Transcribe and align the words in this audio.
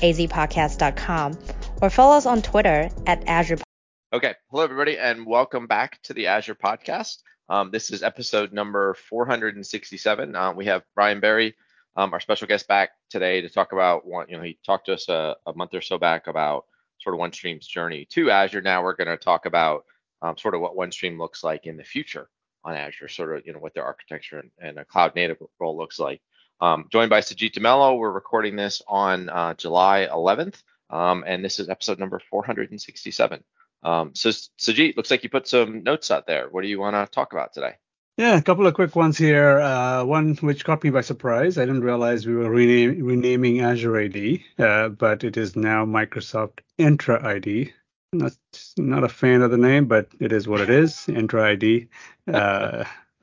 azpodcast.com 0.00 1.38
or 1.80 1.90
follow 1.90 2.16
us 2.16 2.26
on 2.26 2.42
Twitter 2.42 2.90
at 3.06 3.22
Azure. 3.26 3.58
Okay. 4.12 4.34
Hello, 4.50 4.64
everybody, 4.64 4.98
and 4.98 5.26
welcome 5.26 5.66
back 5.66 6.00
to 6.04 6.14
the 6.14 6.26
Azure 6.28 6.54
Podcast. 6.54 7.18
Um, 7.48 7.70
this 7.70 7.90
is 7.90 8.02
episode 8.02 8.52
number 8.52 8.94
467. 8.94 10.36
Uh, 10.36 10.52
we 10.52 10.66
have 10.66 10.82
Ryan 10.96 11.20
Berry, 11.20 11.54
um, 11.96 12.12
our 12.12 12.20
special 12.20 12.46
guest, 12.46 12.68
back 12.68 12.90
today 13.10 13.40
to 13.40 13.48
talk 13.48 13.72
about 13.72 14.06
one. 14.06 14.26
You 14.28 14.36
know, 14.36 14.42
he 14.42 14.58
talked 14.64 14.86
to 14.86 14.94
us 14.94 15.08
a, 15.08 15.36
a 15.46 15.54
month 15.54 15.74
or 15.74 15.80
so 15.80 15.98
back 15.98 16.26
about 16.26 16.64
sort 17.00 17.14
of 17.14 17.20
OneStream's 17.20 17.66
journey 17.66 18.06
to 18.10 18.30
Azure. 18.30 18.60
Now 18.60 18.82
we're 18.82 18.96
going 18.96 19.08
to 19.08 19.16
talk 19.16 19.46
about 19.46 19.84
um, 20.22 20.36
sort 20.36 20.54
of 20.54 20.60
what 20.60 20.76
OneStream 20.76 21.18
looks 21.18 21.44
like 21.44 21.66
in 21.66 21.76
the 21.76 21.84
future 21.84 22.28
on 22.64 22.74
Azure, 22.74 23.08
sort 23.08 23.36
of 23.36 23.46
you 23.46 23.52
know 23.52 23.60
what 23.60 23.74
their 23.74 23.84
architecture 23.84 24.38
and, 24.40 24.50
and 24.58 24.78
a 24.78 24.84
cloud 24.84 25.14
native 25.14 25.38
role 25.58 25.76
looks 25.76 25.98
like. 25.98 26.20
Um, 26.60 26.86
joined 26.90 27.10
by 27.10 27.20
Sujit 27.20 27.52
D'Mello. 27.52 27.98
We're 27.98 28.10
recording 28.10 28.56
this 28.56 28.82
on 28.88 29.28
uh, 29.28 29.54
July 29.54 30.08
11th, 30.10 30.62
um, 30.90 31.24
and 31.26 31.44
this 31.44 31.60
is 31.60 31.68
episode 31.68 31.98
number 31.98 32.20
467. 32.30 33.44
Um, 33.84 34.10
so, 34.14 34.30
Sujit, 34.30 34.96
looks 34.96 35.10
like 35.10 35.22
you 35.22 35.30
put 35.30 35.46
some 35.46 35.84
notes 35.84 36.10
out 36.10 36.26
there. 36.26 36.48
What 36.48 36.62
do 36.62 36.68
you 36.68 36.80
want 36.80 36.96
to 36.96 37.10
talk 37.12 37.32
about 37.32 37.52
today? 37.52 37.74
Yeah, 38.16 38.36
a 38.36 38.42
couple 38.42 38.66
of 38.66 38.74
quick 38.74 38.96
ones 38.96 39.16
here. 39.16 39.60
Uh, 39.60 40.02
one 40.04 40.34
which 40.36 40.64
caught 40.64 40.82
me 40.82 40.90
by 40.90 41.02
surprise. 41.02 41.56
I 41.56 41.64
didn't 41.64 41.84
realize 41.84 42.26
we 42.26 42.34
were 42.34 42.50
rename, 42.50 43.04
renaming 43.04 43.60
Azure 43.60 44.00
AD, 44.00 44.38
uh, 44.58 44.88
but 44.88 45.22
it 45.22 45.36
is 45.36 45.54
now 45.54 45.86
Microsoft 45.86 46.58
Entra 46.80 47.22
ID. 47.24 47.72
Not, 48.12 48.32
not 48.76 49.04
a 49.04 49.08
fan 49.08 49.42
of 49.42 49.52
the 49.52 49.58
name, 49.58 49.86
but 49.86 50.08
it 50.18 50.32
is 50.32 50.48
what 50.48 50.60
it 50.60 50.70
is. 50.70 50.94
Entra 51.06 51.42
ID. 51.42 51.88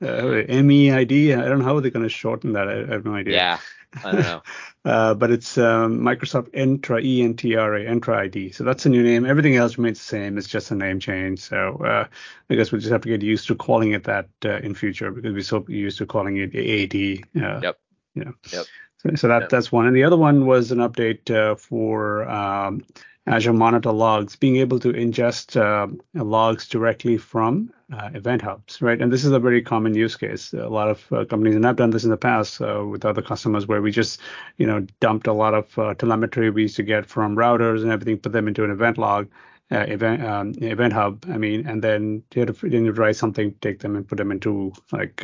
Uh, 0.01 0.43
MEID. 0.47 1.37
I 1.37 1.47
don't 1.47 1.59
know 1.59 1.65
how 1.65 1.79
they're 1.79 1.91
going 1.91 2.03
to 2.03 2.09
shorten 2.09 2.53
that. 2.53 2.67
I, 2.67 2.81
I, 2.81 2.93
have 2.93 3.05
no 3.05 3.15
idea. 3.15 3.35
Yeah, 3.35 3.59
I 4.03 4.11
don't 4.11 4.21
know. 4.21 4.41
uh, 4.85 5.13
but 5.13 5.31
it's 5.31 5.57
um, 5.57 6.01
Microsoft 6.01 6.49
Entra 6.51 7.01
E 7.01 7.23
N 7.23 7.35
T 7.35 7.55
R 7.55 7.75
A 7.75 7.85
Entra 7.85 8.17
ID. 8.17 8.51
So 8.51 8.65
that's 8.65 8.85
a 8.85 8.89
new 8.89 9.01
name. 9.01 9.25
Everything 9.25 9.55
else 9.55 9.77
remains 9.77 9.99
the 9.99 10.05
same. 10.05 10.37
It's 10.37 10.49
just 10.49 10.71
a 10.71 10.75
name 10.75 10.99
change. 10.99 11.39
So 11.39 11.77
uh, 11.77 12.07
I 12.49 12.55
guess 12.55 12.71
we'll 12.71 12.81
just 12.81 12.91
have 12.91 13.01
to 13.01 13.09
get 13.09 13.21
used 13.21 13.47
to 13.47 13.55
calling 13.55 13.93
it 13.93 14.03
that 14.03 14.27
uh, 14.43 14.57
in 14.57 14.75
future 14.75 15.11
because 15.11 15.33
we're 15.33 15.43
so 15.43 15.65
used 15.69 15.97
to 15.99 16.05
calling 16.05 16.37
it 16.37 16.53
AD. 16.53 17.41
Uh, 17.41 17.59
yep. 17.61 17.79
You 18.15 18.25
know. 18.25 18.33
Yep. 18.51 18.65
So, 18.97 19.15
so 19.15 19.27
that 19.29 19.43
yep. 19.43 19.49
that's 19.49 19.71
one. 19.71 19.87
And 19.87 19.95
the 19.95 20.03
other 20.03 20.17
one 20.17 20.45
was 20.45 20.71
an 20.71 20.79
update 20.79 21.31
uh, 21.31 21.55
for 21.55 22.27
um, 22.27 22.83
Azure 23.27 23.53
Monitor 23.53 23.91
logs, 23.91 24.35
being 24.35 24.57
able 24.57 24.79
to 24.79 24.91
ingest 24.91 25.55
uh, 25.55 25.87
logs 26.13 26.67
directly 26.67 27.17
from 27.17 27.71
uh, 27.93 28.09
event 28.13 28.41
hubs, 28.41 28.81
right? 28.81 29.01
And 29.01 29.11
this 29.11 29.23
is 29.23 29.31
a 29.31 29.39
very 29.39 29.61
common 29.61 29.93
use 29.93 30.15
case. 30.15 30.53
A 30.53 30.67
lot 30.67 30.89
of 30.89 31.05
uh, 31.11 31.25
companies, 31.25 31.55
and 31.55 31.65
I've 31.65 31.75
done 31.75 31.91
this 31.91 32.03
in 32.03 32.09
the 32.09 32.17
past 32.17 32.61
uh, 32.61 32.83
with 32.85 33.05
other 33.05 33.21
customers, 33.21 33.67
where 33.67 33.81
we 33.81 33.91
just, 33.91 34.21
you 34.57 34.65
know, 34.65 34.85
dumped 34.99 35.27
a 35.27 35.33
lot 35.33 35.53
of 35.53 35.77
uh, 35.77 35.93
telemetry 35.93 36.49
we 36.49 36.63
used 36.63 36.75
to 36.77 36.83
get 36.83 37.05
from 37.05 37.35
routers 37.35 37.81
and 37.83 37.91
everything, 37.91 38.17
put 38.17 38.31
them 38.31 38.47
into 38.47 38.63
an 38.63 38.71
event 38.71 38.97
log, 38.97 39.27
uh, 39.71 39.85
event 39.87 40.23
um, 40.23 40.53
event 40.61 40.93
hub. 40.93 41.25
I 41.29 41.37
mean, 41.37 41.67
and 41.67 41.83
then 41.83 42.23
you 42.33 42.41
had 42.41 42.55
to, 42.55 42.69
then 42.69 42.85
you 42.85 42.91
write 42.91 43.15
something, 43.17 43.53
take 43.61 43.79
them 43.79 43.95
and 43.95 44.07
put 44.07 44.17
them 44.17 44.31
into 44.31 44.73
like 44.91 45.23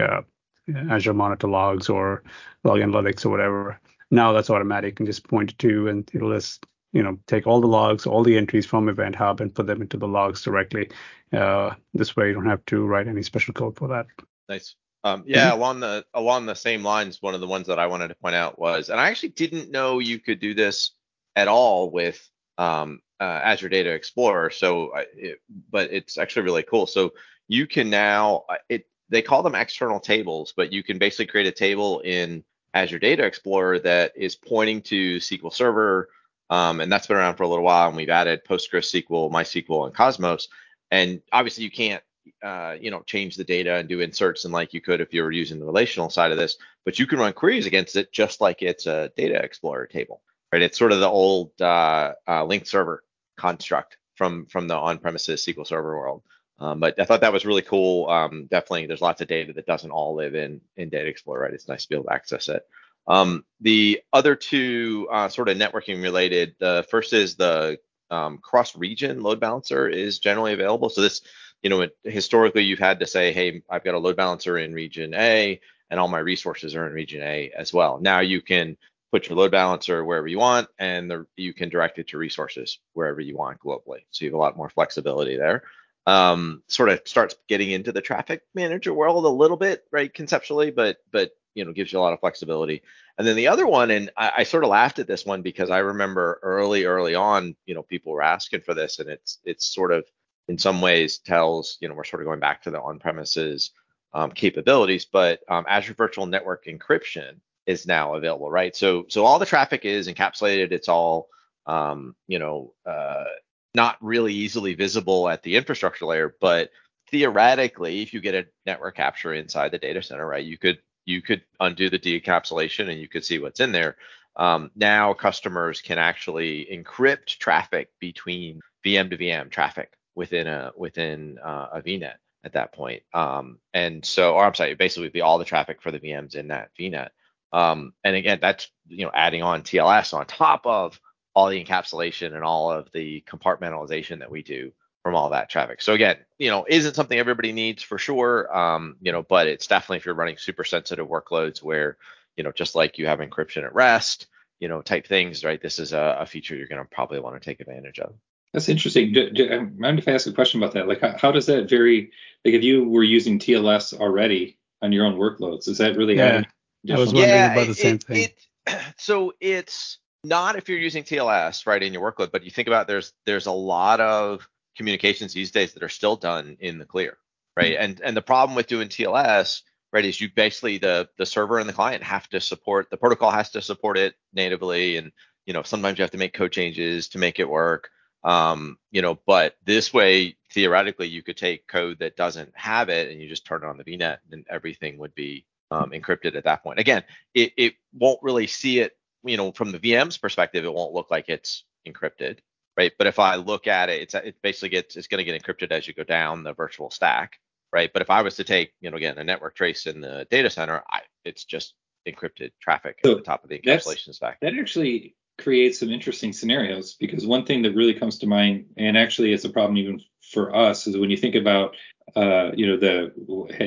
Azure 0.90 1.14
Monitor 1.14 1.48
logs 1.48 1.90
or 1.90 2.24
log 2.64 2.80
analytics 2.80 3.26
or 3.26 3.30
whatever. 3.30 3.80
Now 4.12 4.34
that's 4.34 4.50
automatic 4.50 5.00
and 5.00 5.08
just 5.08 5.28
point 5.28 5.58
to, 5.60 5.88
and 5.88 6.10
it'll 6.14 6.30
list 6.30 6.66
you 6.92 7.04
know 7.04 7.18
take 7.28 7.48
all 7.48 7.62
the 7.62 7.68
logs 7.68 8.06
all 8.06 8.24
the 8.24 8.38
entries 8.38 8.66
from 8.66 8.90
event 8.90 9.16
hub 9.16 9.42
and 9.42 9.54
put 9.54 9.68
them 9.68 9.82
into 9.82 9.98
the 9.98 10.08
logs 10.08 10.42
directly. 10.42 10.90
Uh, 11.32 11.72
this 11.94 12.16
way 12.16 12.28
you 12.28 12.34
don't 12.34 12.46
have 12.46 12.66
to 12.66 12.86
write 12.86 13.08
any 13.08 13.24
special 13.24 13.54
code 13.54 13.78
for 13.78 13.88
that. 13.90 14.06
Nice. 14.50 14.76
Um, 15.04 15.24
yeah 15.26 15.50
mm-hmm. 15.50 15.58
along 15.58 15.80
the 15.80 16.06
along 16.14 16.46
the 16.46 16.54
same 16.54 16.84
lines 16.84 17.22
one 17.22 17.34
of 17.34 17.42
the 17.42 17.48
ones 17.48 17.66
that 17.66 17.80
i 17.80 17.88
wanted 17.88 18.10
to 18.10 18.16
point 18.16 18.36
out 18.36 18.60
was 18.60 18.90
and 18.90 19.00
i 19.00 19.10
actually 19.10 19.30
didn't 19.30 19.72
know 19.72 19.98
you 19.98 20.20
could 20.20 20.40
do 20.40 20.54
this 20.54 20.92
at 21.36 21.48
all 21.48 21.90
with 21.90 22.30
um, 22.60 23.00
uh, 23.20 23.24
azure 23.24 23.70
data 23.70 23.92
explorer 23.92 24.52
so 24.52 24.92
it, 25.16 25.40
but 25.72 25.92
it's 25.92 26.18
actually 26.18 26.44
really 26.44 26.64
cool. 26.64 26.86
So 26.86 27.14
you 27.48 27.68
can 27.68 27.90
now 27.90 28.44
uh, 28.50 28.56
it 28.70 28.88
they 29.10 29.22
call 29.22 29.44
them 29.44 29.56
external 29.56 30.00
tables 30.00 30.54
but 30.56 30.72
you 30.72 30.84
can 30.84 30.98
basically 30.98 31.28
create 31.28 31.48
a 31.48 31.52
table 31.52 32.00
in 32.02 32.44
azure 32.74 33.00
data 33.00 33.24
explorer 33.24 33.80
that 33.80 34.14
is 34.16 34.36
pointing 34.36 34.82
to 34.82 35.18
sql 35.18 35.54
server 35.54 36.10
um, 36.52 36.82
and 36.82 36.92
that's 36.92 37.08
been 37.08 37.18
around 37.18 37.38
for 37.38 37.44
a 37.44 37.48
little 37.48 37.64
while. 37.64 37.88
And 37.88 37.98
we've 37.98 38.10
added 38.10 38.44
PostgreSQL, 38.46 39.32
MySQL, 39.32 39.86
and 39.86 39.96
Cosmos. 39.96 40.50
And 40.92 41.22
obviously, 41.32 41.64
you 41.64 41.72
can't, 41.72 42.04
uh, 42.44 42.76
you 42.80 42.92
know, 42.92 43.02
change 43.04 43.38
the 43.38 43.46
data 43.46 43.76
and 43.76 43.88
do 43.88 44.02
inserts 44.02 44.44
and 44.44 44.54
like 44.54 44.74
you 44.74 44.82
could 44.82 45.00
if 45.00 45.14
you 45.14 45.24
were 45.24 45.32
using 45.32 45.60
the 45.60 45.66
relational 45.66 46.10
side 46.10 46.32
of 46.32 46.38
this. 46.38 46.58
But 46.84 47.00
you 47.00 47.08
can 47.08 47.20
run 47.20 47.32
queries 47.34 47.68
against 47.68 47.96
it 47.96 48.12
just 48.12 48.42
like 48.42 48.62
it's 48.62 48.86
a 48.86 49.12
data 49.16 49.42
explorer 49.42 49.88
table, 49.88 50.22
right? 50.52 50.62
It's 50.62 50.78
sort 50.78 50.92
of 50.92 51.00
the 51.00 51.08
old 51.08 51.52
uh, 51.62 52.14
uh, 52.28 52.44
linked 52.44 52.68
server 52.68 53.04
construct 53.38 53.98
from 54.16 54.46
from 54.48 54.68
the 54.68 54.76
on-premises 54.76 55.46
SQL 55.46 55.66
Server 55.66 55.98
world. 55.98 56.22
Um, 56.60 56.80
but 56.80 57.00
I 57.00 57.06
thought 57.06 57.22
that 57.22 57.34
was 57.34 57.46
really 57.46 57.64
cool. 57.64 58.10
Um, 58.10 58.48
definitely, 58.52 58.88
there's 58.88 59.02
lots 59.02 59.22
of 59.22 59.28
data 59.28 59.54
that 59.54 59.66
doesn't 59.66 59.90
all 59.90 60.16
live 60.16 60.36
in 60.36 60.60
in 60.76 60.90
Data 60.90 61.08
Explorer, 61.08 61.44
right? 61.44 61.54
It's 61.54 61.70
nice 61.70 61.84
to 61.84 61.90
be 61.90 61.96
able 61.96 62.06
to 62.06 62.14
access 62.14 62.50
it. 62.50 62.68
Um, 63.08 63.46
the 63.60 64.02
other 64.14 64.36
two 64.36 65.08
uh, 65.12 65.30
sort 65.30 65.50
of 65.50 65.58
networking 65.58 66.02
related. 66.02 66.56
The 66.60 66.86
first 66.90 67.14
is 67.14 67.36
the 67.36 67.80
um, 68.10 68.38
cross 68.40 68.76
region 68.76 69.22
load 69.22 69.40
balancer 69.40 69.88
is 69.88 70.20
generally 70.20 70.54
available. 70.54 70.90
So 70.90 71.02
this, 71.02 71.22
you 71.64 71.70
know, 71.70 71.82
it, 71.82 71.98
historically 72.04 72.64
you've 72.64 72.80
had 72.80 73.00
to 73.00 73.08
say, 73.08 73.32
hey, 73.32 73.64
I've 73.70 73.84
got 73.84 73.96
a 73.96 74.00
load 74.00 74.18
balancer 74.18 74.58
in 74.58 74.74
region 74.74 75.14
A 75.14 75.60
and 75.90 76.00
all 76.00 76.08
my 76.08 76.20
resources 76.20 76.76
are 76.76 76.88
in 76.88 76.94
region 76.94 77.22
A 77.22 77.52
as 77.58 77.74
well. 77.74 78.00
Now 78.00 78.20
you 78.20 78.42
can 78.42 78.78
put 79.12 79.28
your 79.28 79.38
load 79.38 79.52
balancer 79.52 80.04
wherever 80.04 80.28
you 80.28 80.40
want 80.40 80.68
and 80.80 81.10
the, 81.10 81.26
you 81.36 81.54
can 81.54 81.70
direct 81.70 82.00
it 82.00 82.10
to 82.10 82.18
resources 82.18 82.80
wherever 82.94 83.20
you 83.20 83.36
want 83.36 83.60
globally. 83.60 84.04
So 84.12 84.26
you 84.26 84.32
have 84.32 84.36
a 84.36 84.38
lot 84.38 84.58
more 84.58 84.70
flexibility 84.70 85.38
there. 85.38 85.64
Um, 86.08 86.64
sort 86.68 86.90
of 86.90 87.02
starts 87.06 87.36
getting 87.48 87.70
into 87.70 87.92
the 87.92 88.02
traffic 88.02 88.42
manager 88.56 88.94
world 88.94 89.24
a 89.24 89.30
little 89.30 89.58
bit, 89.58 89.84
right, 89.92 90.12
conceptually, 90.12 90.72
but 90.72 90.98
but 91.12 91.32
you 91.54 91.64
know 91.64 91.74
gives 91.74 91.94
you 91.94 92.00
a 92.00 92.02
lot 92.02 92.14
of 92.14 92.20
flexibility. 92.20 92.82
And 93.18 93.28
then 93.28 93.36
the 93.36 93.50
other 93.50 93.68
one 93.68 93.92
and 93.92 94.10
I, 94.18 94.32
I, 94.38 94.44
sort 94.44 94.64
of 94.64 94.72
laughed 94.72 94.98
at 94.98 95.06
this 95.06 95.26
one 95.26 95.44
because 95.44 95.70
i 95.70 95.80
remember 95.80 96.40
early 96.42 96.86
early 96.86 97.14
on 97.14 97.56
you 97.66 97.76
know 97.76 97.84
people 97.84 98.14
were 98.14 98.24
asking 98.24 98.62
for 98.62 98.74
this 98.74 98.98
and 98.98 99.10
it's 99.10 99.38
it's 99.44 99.72
sort 99.72 99.92
of 99.92 100.06
in 100.48 100.58
some 100.58 100.82
ways 100.82 101.20
tells 101.20 101.78
you 101.82 101.90
know 101.90 101.94
we're 101.94 102.06
sort 102.06 102.24
of 102.24 102.26
going 102.26 102.40
back 102.40 102.64
to 102.64 102.72
the 102.72 102.82
on 102.82 102.98
premises 102.98 103.72
um, 104.14 104.32
capabilities 104.32 105.06
but 105.06 105.42
um, 105.50 105.66
azure 105.68 105.94
virtual 105.94 106.26
network 106.26 106.66
encryption 106.66 107.36
is 107.66 107.86
now 107.86 108.16
available 108.16 108.50
right? 108.50 108.76
So 108.76 109.06
so 109.08 109.26
all 109.26 109.40
the 109.40 109.46
traffic 109.46 109.86
is 109.86 110.08
encapsulated. 110.08 110.72
It's 110.72 110.90
all 110.90 111.30
um, 111.66 112.16
you 112.28 112.40
know 112.40 112.74
uh, 112.86 113.26
not 113.74 113.98
really 114.02 114.34
easily 114.34 114.74
visible 114.74 115.30
at 115.30 115.44
the 115.44 115.56
infrastructure 115.56 116.06
layer 116.06 116.36
but 116.40 116.72
theoretically 117.10 118.02
if 118.02 118.14
you 118.14 118.22
get 118.22 118.36
a 118.36 118.48
network 118.66 118.96
capture 118.96 119.34
inside 119.34 119.72
the 119.72 119.78
data 119.78 120.02
center 120.02 120.26
right 120.26 120.46
you 120.46 120.58
could 120.58 120.80
you 121.06 121.22
could 121.22 121.42
undo 121.60 121.90
the 121.90 122.00
decapsulation 122.00 122.90
and 122.90 123.00
you 123.00 123.08
could 123.08 123.26
see 123.26 123.40
what's 123.40 123.60
in 123.60 123.72
there. 123.72 123.98
Um, 124.36 124.72
now 124.76 125.14
customers 125.14 125.82
can 125.82 125.98
actually 125.98 126.68
encrypt 126.72 127.38
traffic 127.38 127.90
between 128.00 128.62
VM 128.86 129.10
to 129.10 129.18
VM 129.18 129.50
traffic 129.50 129.94
within 130.16 130.48
a 130.48 130.72
within 130.76 131.38
uh, 131.40 131.68
a 131.74 131.82
VNet 131.82 132.16
at 132.44 132.54
that 132.54 132.72
point. 132.74 133.04
Um, 133.14 133.60
and 133.74 134.06
so, 134.06 134.36
or 134.36 134.46
I'm 134.46 134.56
sorry, 134.56 134.74
basically 134.76 135.10
be 135.10 135.22
all 135.22 135.38
the 135.38 135.46
traffic 135.46 135.82
for 135.82 135.92
the 135.92 136.00
VMs 136.00 136.36
in 136.36 136.48
that 136.48 136.72
VNet. 136.80 137.10
Um, 137.52 137.94
and 138.04 138.16
again, 138.16 138.40
that's 138.42 138.70
you 138.88 139.06
know 139.06 139.12
adding 139.14 139.44
on 139.44 139.64
TLS 139.64 140.14
on 140.14 140.26
top 140.26 140.66
of 140.66 141.00
all 141.34 141.50
the 141.50 141.64
encapsulation 141.64 142.34
and 142.36 142.44
all 142.44 142.72
of 142.72 142.92
the 142.92 143.24
compartmentalization 143.28 144.20
that 144.20 144.32
we 144.32 144.42
do 144.42 144.72
from 145.04 145.16
all 145.16 145.30
that 145.30 145.50
traffic. 145.50 145.82
So 145.82 145.94
again, 145.94 146.18
you 146.38 146.50
know, 146.50 146.66
isn't 146.68 146.96
something 146.96 147.18
everybody 147.18 147.54
needs 147.54 147.82
for 147.82 147.98
sure. 147.98 148.56
Um, 148.56 148.98
you 149.02 149.12
know, 149.12 149.24
but 149.24 149.48
it's 149.48 149.68
definitely 149.68 149.98
if 149.98 150.06
you're 150.06 150.16
running 150.16 150.38
super 150.38 150.64
sensitive 150.64 151.08
workloads 151.08 151.64
where, 151.64 151.98
you 152.36 152.44
know, 152.44 152.52
just 152.52 152.76
like 152.76 152.98
you 152.98 153.08
have 153.08 153.20
encryption 153.20 153.64
at 153.64 153.74
rest, 153.74 154.28
you 154.60 154.68
know, 154.68 154.82
type 154.82 155.08
things, 155.08 155.44
right? 155.44 155.62
This 155.62 155.80
is 155.80 155.94
a, 155.94 156.18
a 156.20 156.26
feature 156.26 156.56
you're 156.56 156.68
going 156.68 156.82
to 156.82 156.88
probably 156.88 157.20
want 157.20 157.42
to 157.42 157.44
take 157.44 157.62
advantage 157.62 158.00
of. 158.00 158.14
That's 158.54 158.70
interesting. 158.70 159.14
Do, 159.14 159.30
do, 159.30 159.72
mind 159.78 160.00
if 160.00 160.08
I 160.08 160.12
ask 160.12 160.28
a 160.28 160.34
question 160.34 160.62
about 160.62 160.74
that? 160.74 160.88
Like, 160.88 161.02
how, 161.02 161.18
how, 161.18 161.32
does 161.32 161.46
that 161.46 161.70
vary? 161.70 162.12
Like, 162.44 162.54
if 162.54 162.64
you 162.64 162.88
were 162.88 163.04
using 163.04 163.40
TLS 163.40 163.98
already 163.98 164.58
on 164.82 164.92
your 164.92 165.06
own 165.06 165.18
workloads, 165.18 165.68
is 165.68 165.78
that 165.78 165.96
really? 165.96 166.18
Yeah, 166.18 166.44
I 166.90 167.00
was 167.00 167.14
wondering 167.14 167.30
yeah, 167.30 167.54
about 167.54 167.68
the 167.68 167.76
same 167.76 167.96
it, 167.96 168.04
thing. 168.04 168.30
It, 168.68 168.80
so 168.98 169.34
it's 169.40 170.00
not 170.24 170.56
if 170.56 170.70
you're 170.70 170.80
using 170.80 171.04
TLS 171.04 171.66
right 171.66 171.82
in 171.82 171.94
your 171.94 172.12
workload, 172.12 172.32
but 172.32 172.44
you 172.44 172.52
think 172.52 172.68
about 172.68 172.88
there's 172.88 173.14
there's 173.26 173.48
a 173.48 173.52
lot 173.52 174.00
of 174.00 174.48
communications 174.78 175.34
these 175.34 175.52
days 175.52 175.74
that 175.74 175.84
are 175.84 175.90
still 175.90 176.16
done 176.16 176.58
in 176.60 176.78
the 176.78 176.86
clear, 176.86 177.18
right? 177.58 177.74
Mm-hmm. 177.74 177.84
And 177.84 178.02
and 178.02 178.18
the 178.18 178.22
problem 178.22 178.56
with 178.56 178.68
doing 178.68 178.88
TLS, 178.88 179.62
right, 179.92 180.06
is 180.06 180.22
you 180.22 180.30
basically 180.36 180.78
the 180.78 181.10
the 181.18 181.26
server 181.26 181.60
and 181.60 181.68
the 181.68 181.74
client 181.74 182.04
have 182.04 182.28
to 182.30 182.40
support 182.40 182.90
the 182.90 182.98
protocol 182.98 183.32
has 183.32 183.50
to 183.52 183.62
support 183.62 183.98
it 183.98 184.16
natively, 184.34 184.98
and 184.98 185.12
you 185.46 185.54
know 185.54 185.64
sometimes 185.64 185.98
you 185.98 186.04
have 186.04 186.12
to 186.12 186.18
make 186.18 186.34
code 186.34 186.52
changes 186.52 187.10
to 187.10 187.18
make 187.18 187.40
it 187.40 187.50
work. 187.50 187.90
Um, 188.24 188.78
you 188.92 189.02
know, 189.02 189.18
but 189.26 189.56
this 189.66 189.92
way 189.92 190.38
theoretically 190.52 191.08
you 191.08 191.24
could 191.24 191.38
take 191.38 191.68
code 191.68 191.98
that 192.00 192.16
doesn't 192.16 192.52
have 192.56 192.90
it 192.90 193.10
and 193.10 193.20
you 193.20 193.28
just 193.28 193.46
turn 193.46 193.64
it 193.64 193.68
on 193.68 193.78
the 193.78 193.84
VNet 193.84 194.20
and 194.32 194.46
everything 194.48 195.00
would 195.00 195.16
be 195.16 195.46
um, 195.72 195.92
encrypted 195.92 196.36
at 196.36 196.44
that 196.44 196.62
point. 196.62 196.80
Again, 196.80 197.04
it, 197.34 197.54
it 197.58 197.74
won't 197.94 198.22
really 198.22 198.46
see 198.46 198.80
it, 198.80 198.96
you 199.24 199.38
know, 199.38 199.52
from 199.52 199.72
the 199.72 199.80
VM's 199.80 200.18
perspective, 200.18 200.66
it 200.66 200.74
won't 200.74 200.94
look 200.94 201.12
like 201.12 201.30
it's 201.30 201.64
encrypted, 201.88 202.40
right? 202.78 202.92
But 202.98 203.08
if 203.08 203.20
I 203.20 203.36
look 203.36 203.68
at 203.68 203.90
it, 203.90 204.02
it's 204.02 204.14
it 204.14 204.36
basically 204.42 204.70
gets 204.70 204.96
it's 204.96 205.08
going 205.08 205.24
to 205.24 205.30
get 205.30 205.42
encrypted 205.42 205.72
as 205.72 205.88
you 205.88 205.94
go 205.94 206.04
down 206.04 206.44
the 206.44 206.54
virtual 206.54 206.90
stack, 206.90 207.40
right? 207.72 207.92
But 207.92 208.02
if 208.02 208.10
I 208.10 208.22
was 208.22 208.36
to 208.38 208.44
take, 208.44 208.74
you 208.82 208.90
know, 208.90 208.98
again 208.98 209.18
a 209.18 209.24
network 209.24 209.56
trace 209.56 209.88
in 209.88 210.02
the 210.02 210.28
data 210.30 210.50
center, 210.50 210.84
I, 210.90 211.02
it's 211.26 211.46
just 211.46 211.74
encrypted 212.08 212.52
traffic 212.60 213.00
so 213.04 213.12
at 213.12 213.18
the 213.18 213.24
top 213.24 213.44
of 213.44 213.50
the 213.50 213.60
encapsulation 213.60 214.14
stack. 214.14 214.40
That 214.42 214.54
actually 214.60 215.16
creates 215.38 215.80
some 215.80 215.90
interesting 215.90 216.34
scenarios 216.34 216.94
because 216.94 217.26
one 217.26 217.46
thing 217.46 217.62
that 217.64 217.76
really 217.76 217.94
comes 217.94 218.20
to 218.20 218.28
mind, 218.28 218.66
and 218.78 218.98
actually 218.98 219.34
it's 219.34 219.46
a 219.46 219.50
problem 219.50 219.78
even 219.78 220.02
for 220.32 220.56
us, 220.56 220.88
is 220.88 220.98
when 220.98 221.10
you 221.10 221.18
think 221.18 221.36
about 221.36 221.76
uh, 222.16 222.52
you 222.56 222.68
know, 222.68 222.78
the 222.78 223.14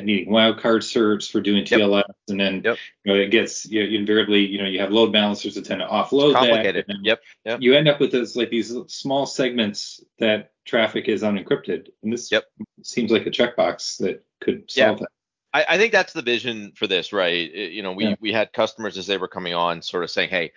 needing 0.03 0.31
wildcard 0.31 0.81
certs 0.81 1.29
for 1.29 1.41
doing 1.41 1.63
TLS, 1.63 2.03
yep. 2.07 2.15
and 2.27 2.39
then 2.39 2.61
yep. 2.63 2.77
you 3.03 3.13
know 3.13 3.19
it 3.19 3.31
gets 3.31 3.65
you, 3.65 3.83
know, 3.83 3.97
invariably, 3.97 4.45
you 4.45 4.59
know, 4.59 4.67
you 4.67 4.79
have 4.79 4.91
load 4.91 5.11
balancers 5.11 5.55
that 5.55 5.65
tend 5.65 5.79
to 5.79 5.87
offload 5.87 6.31
it's 6.31 6.39
complicated. 6.39 6.85
that. 6.87 6.97
Yep. 7.01 7.21
yep. 7.45 7.61
You 7.61 7.73
end 7.73 7.87
up 7.87 7.99
with 7.99 8.11
this 8.11 8.35
like 8.35 8.49
these 8.49 8.75
small 8.87 9.25
segments 9.25 10.03
that 10.19 10.51
traffic 10.65 11.07
is 11.07 11.23
unencrypted, 11.23 11.89
and 12.03 12.13
this 12.13 12.31
yep. 12.31 12.43
seems 12.83 13.11
like 13.11 13.25
a 13.25 13.31
checkbox 13.31 13.97
that 13.97 14.23
could 14.41 14.69
solve 14.69 14.99
yeah. 14.99 15.05
that. 15.05 15.09
I, 15.53 15.75
I 15.75 15.77
think 15.77 15.91
that's 15.91 16.13
the 16.13 16.21
vision 16.21 16.73
for 16.75 16.85
this, 16.85 17.13
right? 17.13 17.49
It, 17.51 17.71
you 17.71 17.81
know, 17.81 17.93
we 17.93 18.05
yeah. 18.05 18.15
we 18.19 18.31
had 18.31 18.53
customers 18.53 18.97
as 18.97 19.07
they 19.07 19.17
were 19.17 19.27
coming 19.27 19.53
on, 19.53 19.81
sort 19.81 20.03
of 20.03 20.11
saying, 20.11 20.29
hey, 20.29 20.51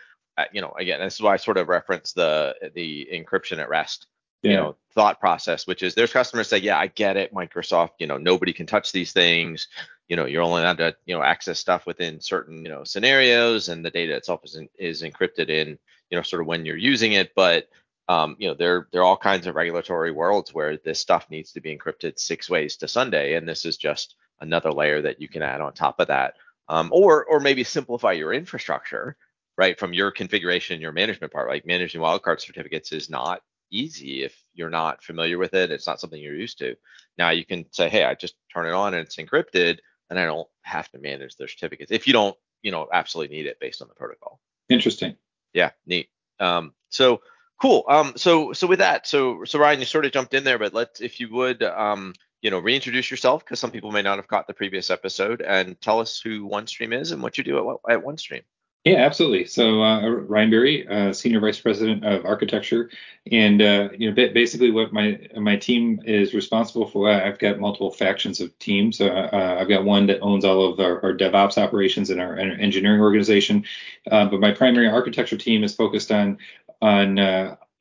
you 0.52 0.60
know, 0.60 0.74
again, 0.78 1.00
this 1.00 1.14
is 1.14 1.22
why 1.22 1.34
I 1.34 1.36
sort 1.36 1.56
of 1.56 1.68
reference 1.68 2.12
the 2.12 2.54
the 2.74 3.08
encryption 3.12 3.58
at 3.58 3.68
rest 3.68 4.06
yeah. 4.42 4.50
you 4.50 4.56
know 4.56 4.76
thought 4.94 5.20
process 5.20 5.66
which 5.66 5.82
is 5.82 5.94
there's 5.94 6.12
customers 6.12 6.48
say 6.48 6.58
yeah 6.58 6.78
i 6.78 6.86
get 6.86 7.16
it 7.16 7.34
microsoft 7.34 7.90
you 7.98 8.06
know 8.06 8.18
nobody 8.18 8.52
can 8.52 8.66
touch 8.66 8.92
these 8.92 9.12
things 9.12 9.68
you 10.08 10.16
know 10.16 10.26
you're 10.26 10.42
only 10.42 10.62
allowed 10.62 10.78
to 10.78 10.94
you 11.06 11.14
know 11.14 11.22
access 11.22 11.58
stuff 11.58 11.86
within 11.86 12.20
certain 12.20 12.64
you 12.64 12.70
know 12.70 12.84
scenarios 12.84 13.68
and 13.68 13.84
the 13.84 13.90
data 13.90 14.14
itself 14.14 14.40
is 14.44 14.56
in, 14.56 14.68
is 14.78 15.02
encrypted 15.02 15.48
in 15.48 15.78
you 16.10 16.16
know 16.16 16.22
sort 16.22 16.40
of 16.40 16.46
when 16.46 16.64
you're 16.64 16.76
using 16.76 17.12
it 17.12 17.32
but 17.34 17.68
um, 18.08 18.36
you 18.38 18.48
know 18.48 18.54
there 18.54 18.88
there 18.90 19.02
are 19.02 19.04
all 19.04 19.18
kinds 19.18 19.46
of 19.46 19.54
regulatory 19.54 20.10
worlds 20.10 20.54
where 20.54 20.78
this 20.78 20.98
stuff 20.98 21.26
needs 21.28 21.52
to 21.52 21.60
be 21.60 21.76
encrypted 21.76 22.18
six 22.18 22.48
ways 22.48 22.76
to 22.76 22.88
sunday 22.88 23.34
and 23.34 23.46
this 23.46 23.66
is 23.66 23.76
just 23.76 24.14
another 24.40 24.72
layer 24.72 25.02
that 25.02 25.20
you 25.20 25.28
can 25.28 25.42
add 25.42 25.60
on 25.60 25.74
top 25.74 26.00
of 26.00 26.08
that 26.08 26.34
um, 26.68 26.88
or 26.90 27.26
or 27.26 27.38
maybe 27.38 27.64
simplify 27.64 28.12
your 28.12 28.32
infrastructure 28.32 29.16
right 29.58 29.78
from 29.78 29.92
your 29.92 30.10
configuration 30.10 30.80
your 30.80 30.92
management 30.92 31.32
part 31.32 31.50
like 31.50 31.66
managing 31.66 32.00
wildcard 32.00 32.40
certificates 32.40 32.92
is 32.92 33.10
not 33.10 33.42
easy 33.70 34.22
if 34.22 34.34
you're 34.54 34.70
not 34.70 35.02
familiar 35.02 35.38
with 35.38 35.54
it. 35.54 35.70
It's 35.70 35.86
not 35.86 36.00
something 36.00 36.20
you're 36.20 36.34
used 36.34 36.58
to. 36.58 36.76
Now 37.16 37.30
you 37.30 37.44
can 37.44 37.66
say, 37.72 37.88
hey, 37.88 38.04
I 38.04 38.14
just 38.14 38.34
turn 38.52 38.66
it 38.66 38.72
on 38.72 38.94
and 38.94 39.06
it's 39.06 39.16
encrypted, 39.16 39.78
and 40.10 40.18
I 40.18 40.24
don't 40.24 40.48
have 40.62 40.88
to 40.90 40.98
manage 40.98 41.36
their 41.36 41.48
certificates 41.48 41.92
if 41.92 42.06
you 42.06 42.12
don't, 42.12 42.36
you 42.62 42.70
know, 42.70 42.88
absolutely 42.92 43.36
need 43.36 43.46
it 43.46 43.60
based 43.60 43.82
on 43.82 43.88
the 43.88 43.94
protocol. 43.94 44.40
Interesting. 44.68 45.16
Yeah, 45.52 45.70
neat. 45.86 46.08
Um, 46.40 46.74
so 46.88 47.20
cool. 47.60 47.84
Um, 47.88 48.12
so 48.16 48.52
so 48.52 48.66
with 48.66 48.78
that, 48.80 49.06
so 49.06 49.44
so 49.44 49.58
Ryan, 49.58 49.80
you 49.80 49.86
sort 49.86 50.06
of 50.06 50.12
jumped 50.12 50.34
in 50.34 50.44
there, 50.44 50.58
but 50.58 50.74
let's 50.74 51.00
if 51.00 51.20
you 51.20 51.32
would, 51.32 51.62
um, 51.62 52.14
you 52.42 52.50
know, 52.50 52.58
reintroduce 52.58 53.10
yourself 53.10 53.44
because 53.44 53.58
some 53.58 53.70
people 53.70 53.90
may 53.90 54.02
not 54.02 54.16
have 54.16 54.28
caught 54.28 54.46
the 54.46 54.54
previous 54.54 54.90
episode, 54.90 55.42
and 55.42 55.80
tell 55.80 56.00
us 56.00 56.20
who 56.20 56.48
OneStream 56.48 56.98
is 56.98 57.10
and 57.10 57.22
what 57.22 57.38
you 57.38 57.44
do 57.44 57.78
at, 57.88 57.94
at 57.96 58.04
OneStream. 58.04 58.42
Yeah, 58.88 59.04
absolutely. 59.04 59.44
So 59.44 59.82
uh, 59.82 60.08
Ryan 60.08 60.50
Berry, 60.50 60.88
uh, 60.88 61.12
Senior 61.12 61.40
Vice 61.40 61.60
President 61.60 62.06
of 62.06 62.24
Architecture, 62.24 62.88
and 63.30 63.60
uh, 63.60 63.90
you 63.94 64.10
know 64.10 64.14
basically 64.14 64.70
what 64.70 64.94
my 64.94 65.18
my 65.36 65.56
team 65.56 66.00
is 66.06 66.32
responsible 66.32 66.86
for. 66.86 67.10
I've 67.10 67.38
got 67.38 67.58
multiple 67.58 67.90
factions 67.90 68.40
of 68.40 68.58
teams. 68.58 68.98
Uh, 68.98 69.28
uh, 69.30 69.58
I've 69.60 69.68
got 69.68 69.84
one 69.84 70.06
that 70.06 70.20
owns 70.20 70.42
all 70.42 70.72
of 70.72 70.80
our, 70.80 71.04
our 71.04 71.12
DevOps 71.12 71.58
operations 71.58 72.08
and 72.08 72.18
our, 72.18 72.38
engineering 72.38 73.02
organization, 73.02 73.62
uh, 74.10 74.24
but 74.24 74.40
my 74.40 74.52
primary 74.52 74.88
architecture 74.88 75.36
team 75.36 75.64
is 75.64 75.74
focused 75.74 76.10
on 76.10 76.38
on 76.80 77.18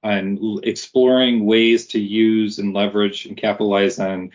on 0.03 0.59
exploring 0.63 1.45
ways 1.45 1.87
to 1.87 1.99
use 1.99 2.59
and 2.59 2.73
leverage 2.73 3.25
and 3.25 3.37
capitalize 3.37 3.97
on 3.97 4.29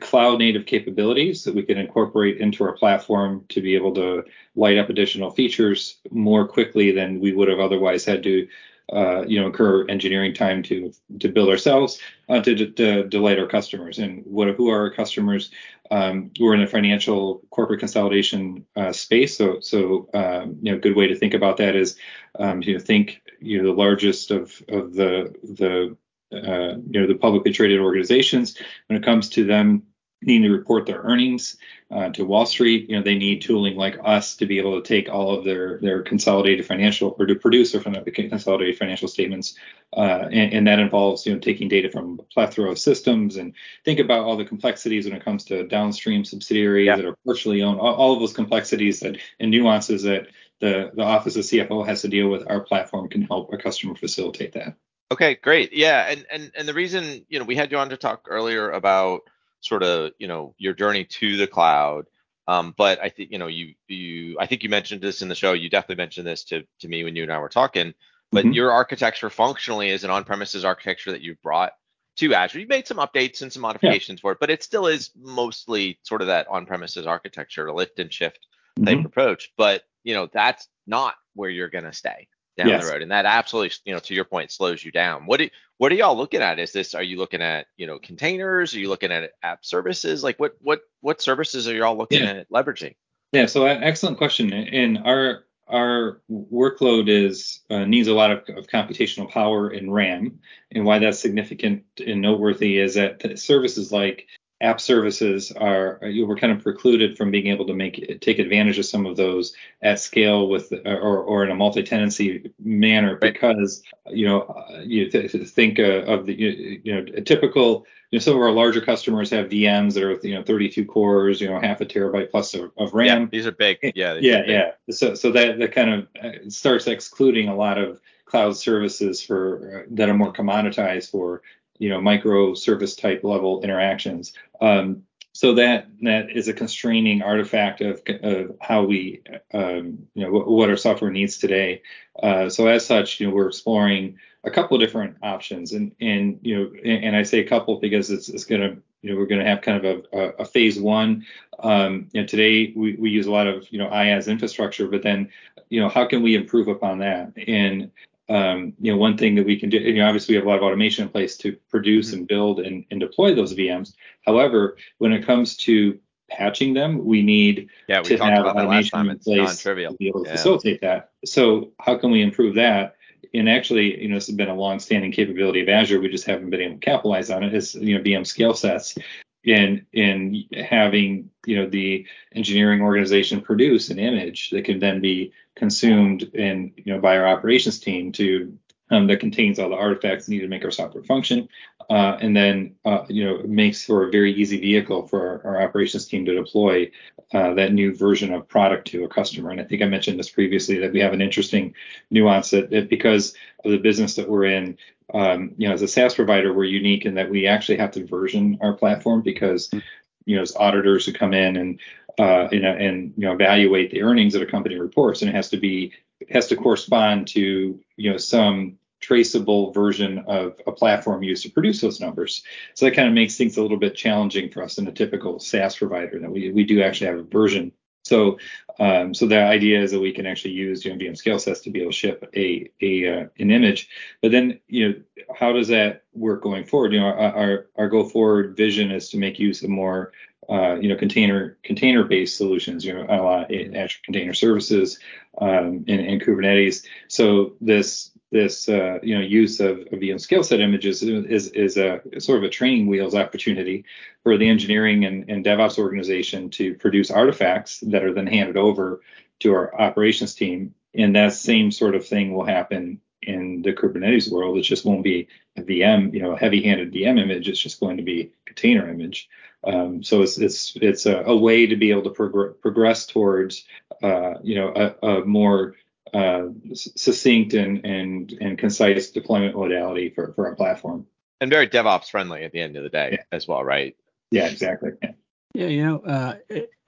cloud 0.00 0.38
native 0.38 0.66
capabilities 0.66 1.44
that 1.44 1.54
we 1.54 1.62
can 1.62 1.78
incorporate 1.78 2.38
into 2.38 2.64
our 2.64 2.72
platform 2.72 3.44
to 3.48 3.60
be 3.60 3.74
able 3.74 3.94
to 3.94 4.22
light 4.54 4.78
up 4.78 4.90
additional 4.90 5.30
features 5.30 5.96
more 6.10 6.46
quickly 6.46 6.92
than 6.92 7.20
we 7.20 7.32
would 7.32 7.48
have 7.48 7.60
otherwise 7.60 8.04
had 8.04 8.22
to 8.22 8.46
uh, 8.92 9.24
you 9.26 9.38
know 9.38 9.46
incur 9.46 9.86
engineering 9.88 10.34
time 10.34 10.62
to 10.64 10.92
to 11.20 11.28
build 11.28 11.48
ourselves 11.48 12.00
uh, 12.28 12.40
to, 12.40 12.70
to, 12.72 13.04
delight 13.04 13.38
our 13.38 13.46
customers. 13.46 13.98
And 13.98 14.24
what 14.26 14.48
who 14.56 14.68
are 14.68 14.80
our 14.80 14.90
customers? 14.90 15.50
Um, 15.92 16.30
we're 16.38 16.54
in 16.54 16.60
the 16.60 16.66
financial 16.66 17.42
corporate 17.50 17.80
consolidation 17.80 18.64
uh, 18.76 18.92
space. 18.92 19.36
So 19.36 19.60
so 19.60 20.08
um, 20.14 20.58
you 20.60 20.72
know 20.72 20.78
a 20.78 20.80
good 20.80 20.96
way 20.96 21.06
to 21.06 21.14
think 21.14 21.34
about 21.34 21.56
that 21.58 21.76
is 21.76 21.96
um, 22.38 22.62
you 22.62 22.74
know 22.74 22.80
think 22.80 23.22
you 23.40 23.58
know 23.58 23.68
the 23.68 23.78
largest 23.78 24.30
of 24.30 24.60
of 24.68 24.94
the 24.94 25.34
the 25.44 25.96
uh, 26.32 26.76
you 26.90 27.00
know 27.00 27.06
the 27.06 27.14
publicly 27.14 27.52
traded 27.52 27.80
organizations 27.80 28.56
when 28.86 28.96
it 28.96 29.04
comes 29.04 29.28
to 29.30 29.44
them 29.44 29.82
needing 30.22 30.42
to 30.42 30.54
report 30.54 30.86
their 30.86 31.00
earnings 31.00 31.56
uh, 31.90 32.10
to 32.10 32.24
Wall 32.24 32.44
Street. 32.44 32.88
You 32.90 32.96
know, 32.96 33.02
they 33.02 33.14
need 33.14 33.40
tooling 33.40 33.76
like 33.76 33.98
us 34.04 34.36
to 34.36 34.46
be 34.46 34.58
able 34.58 34.80
to 34.80 34.86
take 34.86 35.08
all 35.08 35.36
of 35.36 35.44
their 35.44 35.78
their 35.80 36.02
consolidated 36.02 36.66
financial 36.66 37.16
or 37.18 37.26
to 37.26 37.34
produce 37.34 37.72
their 37.72 37.80
consolidated 37.80 38.78
financial 38.78 39.08
statements, 39.08 39.54
uh, 39.96 40.28
and, 40.30 40.52
and, 40.52 40.66
that 40.66 40.78
involves 40.78 41.24
you 41.26 41.32
know 41.32 41.38
taking 41.38 41.68
data 41.68 41.90
from 41.90 42.18
a 42.20 42.22
plethora 42.34 42.70
of 42.70 42.78
systems 42.78 43.36
and 43.36 43.54
think 43.84 43.98
about 43.98 44.20
all 44.20 44.36
the 44.36 44.44
complexities 44.44 45.06
when 45.06 45.14
it 45.14 45.24
comes 45.24 45.44
to 45.44 45.66
downstream 45.66 46.24
subsidiaries 46.24 46.86
yeah. 46.86 46.96
that 46.96 47.04
are 47.04 47.16
partially 47.26 47.62
owned, 47.62 47.80
all, 47.80 47.94
all, 47.94 48.12
of 48.12 48.20
those 48.20 48.32
complexities 48.32 49.00
that 49.00 49.16
and 49.40 49.50
nuances 49.50 50.02
that 50.02 50.28
the 50.60 50.90
the 50.94 51.02
office 51.02 51.36
of 51.36 51.42
CFO 51.42 51.86
has 51.86 52.02
to 52.02 52.08
deal 52.08 52.28
with. 52.28 52.48
Our 52.48 52.60
platform 52.60 53.08
can 53.08 53.22
help 53.22 53.52
a 53.52 53.58
customer 53.58 53.94
facilitate 53.94 54.52
that. 54.52 54.76
Okay, 55.12 55.34
great. 55.34 55.72
Yeah, 55.72 56.06
and 56.08 56.24
and 56.30 56.52
and 56.56 56.68
the 56.68 56.74
reason 56.74 57.24
you 57.28 57.38
know 57.38 57.44
we 57.44 57.56
had 57.56 57.72
you 57.72 57.78
on 57.78 57.90
to 57.90 57.96
talk 57.96 58.26
earlier 58.28 58.70
about 58.70 59.22
sort 59.60 59.82
of 59.82 60.12
you 60.18 60.28
know 60.28 60.54
your 60.58 60.72
journey 60.72 61.04
to 61.04 61.36
the 61.36 61.46
cloud. 61.46 62.06
Um, 62.46 62.74
but 62.76 63.00
I 63.00 63.08
think 63.08 63.32
you 63.32 63.38
know 63.38 63.48
you 63.48 63.74
you 63.88 64.36
I 64.38 64.46
think 64.46 64.62
you 64.62 64.68
mentioned 64.68 65.00
this 65.00 65.22
in 65.22 65.28
the 65.28 65.34
show. 65.34 65.52
You 65.52 65.68
definitely 65.68 66.02
mentioned 66.02 66.26
this 66.26 66.44
to 66.44 66.64
to 66.80 66.88
me 66.88 67.02
when 67.02 67.16
you 67.16 67.24
and 67.24 67.32
I 67.32 67.38
were 67.38 67.48
talking. 67.48 67.94
But 68.32 68.44
mm-hmm. 68.44 68.52
your 68.52 68.70
architecture 68.70 69.28
functionally 69.28 69.90
is 69.90 70.04
an 70.04 70.10
on-premises 70.10 70.64
architecture 70.64 71.10
that 71.10 71.20
you've 71.20 71.42
brought 71.42 71.72
to 72.18 72.32
Azure. 72.32 72.60
You 72.60 72.68
made 72.68 72.86
some 72.86 72.98
updates 72.98 73.42
and 73.42 73.52
some 73.52 73.62
modifications 73.62 74.20
yeah. 74.20 74.22
for 74.22 74.32
it, 74.32 74.38
but 74.38 74.50
it 74.50 74.62
still 74.62 74.86
is 74.86 75.10
mostly 75.20 75.98
sort 76.04 76.20
of 76.20 76.28
that 76.28 76.46
on-premises 76.46 77.08
architecture, 77.08 77.72
lift 77.72 77.98
and 77.98 78.12
shift 78.12 78.46
type 78.84 78.98
mm-hmm. 78.98 79.06
approach. 79.06 79.52
But 79.56 79.82
you 80.04 80.14
know 80.14 80.28
that's 80.32 80.68
not 80.86 81.16
where 81.34 81.50
you're 81.50 81.68
going 81.68 81.84
to 81.84 81.92
stay 81.92 82.28
down 82.60 82.68
yes. 82.68 82.84
the 82.84 82.92
road, 82.92 83.02
and 83.02 83.10
that 83.10 83.26
absolutely, 83.26 83.74
you 83.84 83.92
know, 83.92 83.98
to 84.00 84.14
your 84.14 84.24
point, 84.24 84.50
slows 84.50 84.84
you 84.84 84.92
down. 84.92 85.26
What 85.26 85.38
do 85.38 85.48
what 85.78 85.90
are 85.90 85.94
y'all 85.94 86.16
looking 86.16 86.42
at? 86.42 86.58
Is 86.58 86.72
this 86.72 86.94
are 86.94 87.02
you 87.02 87.16
looking 87.16 87.42
at 87.42 87.66
you 87.76 87.86
know 87.86 87.98
containers? 87.98 88.74
Are 88.74 88.78
you 88.78 88.88
looking 88.88 89.10
at 89.12 89.30
app 89.42 89.64
services? 89.64 90.22
Like 90.22 90.38
what 90.38 90.56
what 90.60 90.80
what 91.00 91.20
services 91.20 91.66
are 91.68 91.74
y'all 91.74 91.96
looking 91.96 92.22
yeah. 92.22 92.30
at 92.30 92.50
leveraging? 92.50 92.94
Yeah, 93.32 93.46
so 93.46 93.66
uh, 93.66 93.78
excellent 93.80 94.18
question. 94.18 94.52
And 94.52 94.98
our 94.98 95.44
our 95.68 96.20
workload 96.30 97.08
is 97.08 97.60
uh, 97.70 97.84
needs 97.84 98.08
a 98.08 98.14
lot 98.14 98.32
of, 98.32 98.38
of, 98.56 98.66
computational 98.66 99.30
power 99.30 99.68
and 99.68 99.94
RAM. 99.94 100.40
And 100.72 100.84
why 100.84 100.98
that's 100.98 101.20
significant 101.20 101.84
and 102.04 102.20
noteworthy 102.20 102.78
is 102.78 102.94
that 102.94 103.38
services 103.38 103.92
like 103.92 104.26
app 104.60 104.80
services 104.80 105.52
are 105.52 105.98
you 106.02 106.26
were 106.26 106.36
kind 106.36 106.52
of 106.52 106.62
precluded 106.62 107.16
from 107.16 107.30
being 107.30 107.46
able 107.46 107.66
to 107.66 107.74
make 107.74 108.20
take 108.20 108.38
advantage 108.38 108.78
of 108.78 108.84
some 108.84 109.06
of 109.06 109.16
those 109.16 109.54
at 109.82 109.98
scale 109.98 110.48
with 110.48 110.72
or, 110.84 111.18
or 111.18 111.44
in 111.44 111.50
a 111.50 111.54
multi-tenancy 111.54 112.50
manner 112.58 113.16
because 113.16 113.82
you 114.08 114.26
know 114.26 114.64
you 114.84 115.10
th- 115.10 115.32
think 115.48 115.78
uh, 115.78 116.02
of 116.02 116.26
the 116.26 116.34
you 116.34 116.94
know 116.94 117.04
a 117.14 117.22
typical 117.22 117.86
you 118.10 118.18
know 118.18 118.20
some 118.20 118.34
of 118.34 118.42
our 118.42 118.50
larger 118.50 118.82
customers 118.82 119.30
have 119.30 119.48
VMs 119.48 119.94
that 119.94 120.02
are 120.02 120.18
you 120.26 120.34
know 120.34 120.42
32 120.42 120.84
cores 120.84 121.40
you 121.40 121.48
know 121.48 121.58
half 121.58 121.80
a 121.80 121.86
terabyte 121.86 122.30
plus 122.30 122.52
of, 122.52 122.70
of 122.76 122.92
RAM. 122.92 123.22
yeah, 123.22 123.28
these 123.32 123.46
are 123.46 123.52
big. 123.52 123.78
Yeah 123.94 124.18
yeah 124.20 124.42
yeah. 124.46 124.72
So 124.90 125.14
so 125.14 125.32
that 125.32 125.58
that 125.58 125.72
kind 125.72 125.90
of 125.90 126.08
uh, 126.22 126.50
starts 126.50 126.86
excluding 126.86 127.48
a 127.48 127.56
lot 127.56 127.78
of 127.78 128.00
cloud 128.26 128.56
services 128.56 129.22
for 129.22 129.84
uh, 129.84 129.88
that 129.90 130.08
are 130.08 130.14
more 130.14 130.32
commoditized 130.32 131.10
for 131.10 131.42
you 131.80 131.88
know 131.88 131.98
microservice 131.98 132.96
type 132.96 133.24
level 133.24 133.62
interactions. 133.62 134.32
Um, 134.60 135.02
so 135.32 135.54
that 135.54 135.88
that 136.02 136.30
is 136.30 136.48
a 136.48 136.52
constraining 136.52 137.22
artifact 137.22 137.80
of, 137.80 138.02
of 138.22 138.56
how 138.60 138.84
we 138.84 139.22
um, 139.54 140.06
you 140.14 140.24
know 140.24 140.30
what, 140.30 140.48
what, 140.48 140.70
our 140.70 140.76
software 140.76 141.10
needs 141.10 141.38
today. 141.38 141.82
Uh, 142.22 142.48
so 142.48 142.66
as 142.66 142.84
such, 142.84 143.18
you 143.18 143.26
know, 143.26 143.34
we're 143.34 143.48
exploring 143.48 144.18
a 144.44 144.50
couple 144.50 144.76
of 144.76 144.82
different 144.82 145.16
options, 145.22 145.72
and 145.72 145.92
and 146.00 146.38
you 146.42 146.56
know, 146.56 146.70
and, 146.84 147.04
and 147.04 147.16
I 147.16 147.22
say 147.22 147.40
a 147.40 147.48
couple 147.48 147.80
because 147.80 148.10
it's 148.10 148.28
it's 148.28 148.44
going 148.44 148.60
to 148.60 148.76
you 149.02 149.10
know 149.10 149.18
we're 149.18 149.26
going 149.26 149.40
to 149.40 149.48
have 149.48 149.62
kind 149.62 149.84
of 149.84 150.04
a, 150.12 150.18
a, 150.40 150.44
phase 150.44 150.78
one. 150.78 151.24
Um, 151.60 152.08
you 152.12 152.20
know, 152.20 152.26
today 152.26 152.72
we, 152.76 152.96
we 152.96 153.10
use 153.10 153.26
a 153.26 153.32
lot 153.32 153.46
of 153.46 153.66
you 153.72 153.78
know 153.78 153.88
IaaS 153.88 154.28
infrastructure, 154.28 154.88
but 154.88 155.02
then 155.02 155.30
you 155.70 155.80
know 155.80 155.88
how 155.88 156.06
can 156.06 156.22
we 156.22 156.34
improve 156.34 156.68
upon 156.68 156.98
that? 156.98 157.32
And 157.46 157.90
um, 158.30 158.72
you 158.80 158.92
know, 158.92 158.96
one 158.96 159.18
thing 159.18 159.34
that 159.34 159.44
we 159.44 159.58
can 159.58 159.68
do, 159.68 159.78
you 159.78 159.94
know, 159.94 160.06
obviously 160.06 160.32
we 160.32 160.36
have 160.36 160.46
a 160.46 160.48
lot 160.48 160.58
of 160.58 160.62
automation 160.62 161.02
in 161.02 161.10
place 161.10 161.36
to 161.38 161.52
produce 161.68 162.08
mm-hmm. 162.08 162.18
and 162.18 162.28
build 162.28 162.60
and, 162.60 162.84
and 162.90 163.00
deploy 163.00 163.34
those 163.34 163.54
VMs. 163.54 163.94
However, 164.24 164.76
when 164.98 165.12
it 165.12 165.26
comes 165.26 165.56
to 165.58 165.98
patching 166.30 166.72
them, 166.72 167.04
we 167.04 167.22
need 167.22 167.68
yeah, 167.88 168.00
we 168.00 168.16
to 168.16 168.24
have 168.24 168.46
automation 168.46 169.10
in 169.10 169.18
place 169.18 169.62
to 169.64 169.74
be 169.74 169.84
able 169.84 170.22
to 170.22 170.30
yeah. 170.30 170.36
facilitate 170.36 170.80
that. 170.80 171.10
So 171.24 171.72
how 171.80 171.98
can 171.98 172.12
we 172.12 172.22
improve 172.22 172.54
that? 172.54 172.94
And 173.34 173.48
actually, 173.48 174.00
you 174.00 174.08
know, 174.08 174.14
this 174.14 174.28
has 174.28 174.36
been 174.36 174.48
a 174.48 174.54
long-standing 174.54 175.12
capability 175.12 175.60
of 175.60 175.68
Azure. 175.68 176.00
We 176.00 176.08
just 176.08 176.24
haven't 176.24 176.50
been 176.50 176.60
able 176.60 176.74
to 176.74 176.80
capitalize 176.80 177.30
on 177.30 177.42
it 177.42 177.52
as 177.52 177.74
you 177.74 177.98
know 177.98 178.02
VM 178.02 178.26
scale 178.26 178.54
sets 178.54 178.96
in 179.44 179.86
in 179.92 180.44
having 180.68 181.30
you 181.46 181.56
know 181.56 181.68
the 181.68 182.06
engineering 182.34 182.82
organization 182.82 183.40
produce 183.40 183.88
an 183.90 183.98
image 183.98 184.50
that 184.50 184.64
can 184.64 184.78
then 184.78 185.00
be 185.00 185.32
consumed 185.54 186.30
and 186.34 186.72
you 186.76 186.92
know 186.92 187.00
by 187.00 187.16
our 187.16 187.26
operations 187.26 187.78
team 187.78 188.12
to 188.12 188.56
um, 188.90 189.06
that 189.06 189.20
contains 189.20 189.58
all 189.58 189.70
the 189.70 189.76
artifacts 189.76 190.28
needed 190.28 190.42
to 190.42 190.48
make 190.48 190.64
our 190.64 190.70
software 190.70 191.04
function, 191.04 191.48
uh, 191.88 192.18
and 192.20 192.36
then 192.36 192.74
uh, 192.84 193.04
you 193.08 193.24
know 193.24 193.42
makes 193.46 193.84
for 193.84 194.06
a 194.06 194.10
very 194.10 194.32
easy 194.34 194.58
vehicle 194.58 195.06
for 195.06 195.40
our, 195.44 195.56
our 195.56 195.62
operations 195.62 196.06
team 196.06 196.24
to 196.24 196.34
deploy 196.34 196.90
uh, 197.32 197.54
that 197.54 197.72
new 197.72 197.94
version 197.94 198.32
of 198.34 198.48
product 198.48 198.88
to 198.88 199.04
a 199.04 199.08
customer. 199.08 199.50
And 199.50 199.60
I 199.60 199.64
think 199.64 199.82
I 199.82 199.86
mentioned 199.86 200.18
this 200.18 200.30
previously 200.30 200.78
that 200.78 200.92
we 200.92 200.98
have 201.00 201.12
an 201.12 201.22
interesting 201.22 201.74
nuance 202.10 202.50
that, 202.50 202.70
that 202.70 202.90
because 202.90 203.34
of 203.64 203.70
the 203.70 203.78
business 203.78 204.16
that 204.16 204.28
we're 204.28 204.46
in, 204.46 204.76
um, 205.14 205.52
you 205.56 205.68
know, 205.68 205.74
as 205.74 205.82
a 205.82 205.88
SaaS 205.88 206.14
provider, 206.14 206.52
we're 206.52 206.64
unique 206.64 207.04
in 207.04 207.14
that 207.14 207.30
we 207.30 207.46
actually 207.46 207.78
have 207.78 207.92
to 207.92 208.06
version 208.06 208.58
our 208.60 208.72
platform 208.72 209.22
because, 209.22 209.68
mm-hmm. 209.68 209.78
you 210.24 210.36
know, 210.36 210.42
as 210.42 210.54
auditors 210.56 211.06
who 211.06 211.12
come 211.12 211.34
in 211.34 211.56
and 211.56 211.80
uh, 212.18 212.48
you 212.52 212.60
know, 212.60 212.72
and 212.72 213.14
you 213.16 213.24
know, 213.24 213.32
evaluate 213.32 213.90
the 213.90 214.02
earnings 214.02 214.32
that 214.32 214.42
a 214.42 214.46
company 214.46 214.78
reports, 214.78 215.22
and 215.22 215.30
it 215.30 215.34
has 215.34 215.48
to 215.50 215.56
be 215.56 215.92
has 216.28 216.46
to 216.48 216.56
correspond 216.56 217.26
to 217.28 217.80
you 217.96 218.10
know 218.10 218.16
some 218.16 218.76
traceable 219.00 219.72
version 219.72 220.18
of 220.26 220.60
a 220.66 220.72
platform 220.72 221.22
used 221.22 221.42
to 221.42 221.50
produce 221.50 221.80
those 221.80 222.00
numbers. 222.00 222.42
So 222.74 222.84
that 222.84 222.94
kind 222.94 223.08
of 223.08 223.14
makes 223.14 223.36
things 223.36 223.56
a 223.56 223.62
little 223.62 223.78
bit 223.78 223.96
challenging 223.96 224.50
for 224.50 224.62
us 224.62 224.76
in 224.76 224.86
a 224.86 224.92
typical 224.92 225.38
SaaS 225.38 225.76
provider. 225.76 226.18
That 226.18 226.30
we 226.30 226.50
we 226.50 226.64
do 226.64 226.82
actually 226.82 227.06
have 227.08 227.18
a 227.18 227.22
version 227.22 227.72
so, 228.10 228.38
um, 228.80 229.14
so 229.14 229.26
the 229.26 229.40
idea 229.40 229.80
is 229.80 229.92
that 229.92 230.00
we 230.00 230.10
can 230.12 230.26
actually 230.26 230.54
use 230.54 230.84
you 230.84 230.92
know, 230.92 230.98
VM 230.98 231.16
scale 231.16 231.38
sets 231.38 231.60
to 231.60 231.70
be 231.70 231.80
able 231.80 231.92
to 231.92 231.96
ship 231.96 232.28
a, 232.34 232.68
a 232.80 233.06
uh, 233.06 233.26
an 233.38 233.52
image. 233.52 233.88
But 234.20 234.32
then, 234.32 234.58
you 234.66 234.88
know, 234.88 234.94
how 235.38 235.52
does 235.52 235.68
that 235.68 236.02
work 236.12 236.42
going 236.42 236.64
forward? 236.64 236.92
You 236.92 236.98
know, 236.98 237.06
our 237.06 237.36
our, 237.36 237.66
our 237.76 237.88
go 237.88 238.02
forward 238.02 238.56
vision 238.56 238.90
is 238.90 239.10
to 239.10 239.16
make 239.16 239.38
use 239.38 239.62
of 239.62 239.70
more 239.70 240.10
uh, 240.48 240.74
you 240.80 240.88
know, 240.88 240.96
container 240.96 241.56
container 241.62 242.02
based 242.02 242.36
solutions. 242.36 242.84
You 242.84 242.94
know, 242.94 243.06
a 243.08 243.22
lot 243.22 243.54
of 243.54 243.74
Azure 243.76 244.00
Container 244.02 244.34
Services 244.34 244.98
um, 245.40 245.84
and, 245.86 246.00
and 246.00 246.20
Kubernetes. 246.20 246.84
So 247.06 247.52
this 247.60 248.10
this 248.30 248.68
uh, 248.68 248.98
you 249.02 249.14
know 249.16 249.20
use 249.20 249.60
of, 249.60 249.80
of 249.80 249.98
VM 250.00 250.20
scale 250.20 250.44
set 250.44 250.60
images 250.60 251.02
is 251.02 251.48
is 251.48 251.76
a 251.76 252.00
sort 252.18 252.38
of 252.38 252.44
a 252.44 252.48
training 252.48 252.86
wheels 252.86 253.14
opportunity 253.14 253.84
for 254.22 254.36
the 254.36 254.48
engineering 254.48 255.04
and, 255.04 255.28
and 255.28 255.44
DevOps 255.44 255.78
organization 255.78 256.50
to 256.50 256.74
produce 256.74 257.10
artifacts 257.10 257.80
that 257.80 258.04
are 258.04 258.14
then 258.14 258.26
handed 258.26 258.56
over 258.56 259.00
to 259.40 259.52
our 259.52 259.78
operations 259.80 260.34
team. 260.34 260.74
And 260.94 261.14
that 261.16 261.32
same 261.32 261.70
sort 261.70 261.94
of 261.94 262.06
thing 262.06 262.32
will 262.32 262.44
happen 262.44 263.00
in 263.22 263.62
the 263.62 263.72
Kubernetes 263.72 264.30
world. 264.30 264.58
It 264.58 264.62
just 264.62 264.84
won't 264.84 265.04
be 265.04 265.28
a 265.56 265.62
VM, 265.62 266.12
you 266.12 266.22
know, 266.22 266.32
a 266.32 266.38
heavy-handed 266.38 266.92
VM 266.92 267.20
image. 267.20 267.48
It's 267.48 267.60
just 267.60 267.80
going 267.80 267.96
to 267.96 268.02
be 268.02 268.32
container 268.46 268.88
image. 268.88 269.28
Um, 269.62 270.02
so 270.02 270.22
it's 270.22 270.38
it's 270.38 270.74
it's 270.80 271.04
a, 271.04 271.22
a, 271.24 271.36
way 271.36 271.66
to 271.66 271.76
be 271.76 271.90
able 271.90 272.04
to 272.04 272.10
prog- 272.10 272.60
progress 272.62 273.06
towards, 273.06 273.66
uh, 274.02 274.34
you 274.42 274.54
know, 274.54 274.72
a, 274.74 275.06
a 275.06 275.24
more 275.26 275.74
uh, 276.14 276.48
succinct 276.74 277.54
and, 277.54 277.84
and 277.84 278.32
and 278.40 278.58
concise 278.58 279.10
deployment 279.10 279.56
modality 279.56 280.10
for 280.10 280.32
for 280.34 280.48
our 280.48 280.54
platform. 280.54 281.06
And 281.40 281.50
very 281.50 281.68
DevOps 281.68 282.10
friendly 282.10 282.44
at 282.44 282.52
the 282.52 282.60
end 282.60 282.76
of 282.76 282.82
the 282.82 282.90
day 282.90 283.10
yeah. 283.12 283.24
as 283.32 283.48
well, 283.48 283.64
right? 283.64 283.96
Yeah, 284.30 284.46
exactly. 284.46 284.90
Yeah. 285.02 285.12
Yeah, 285.52 285.66
you 285.66 285.84
know, 285.84 285.98
uh, 286.00 286.36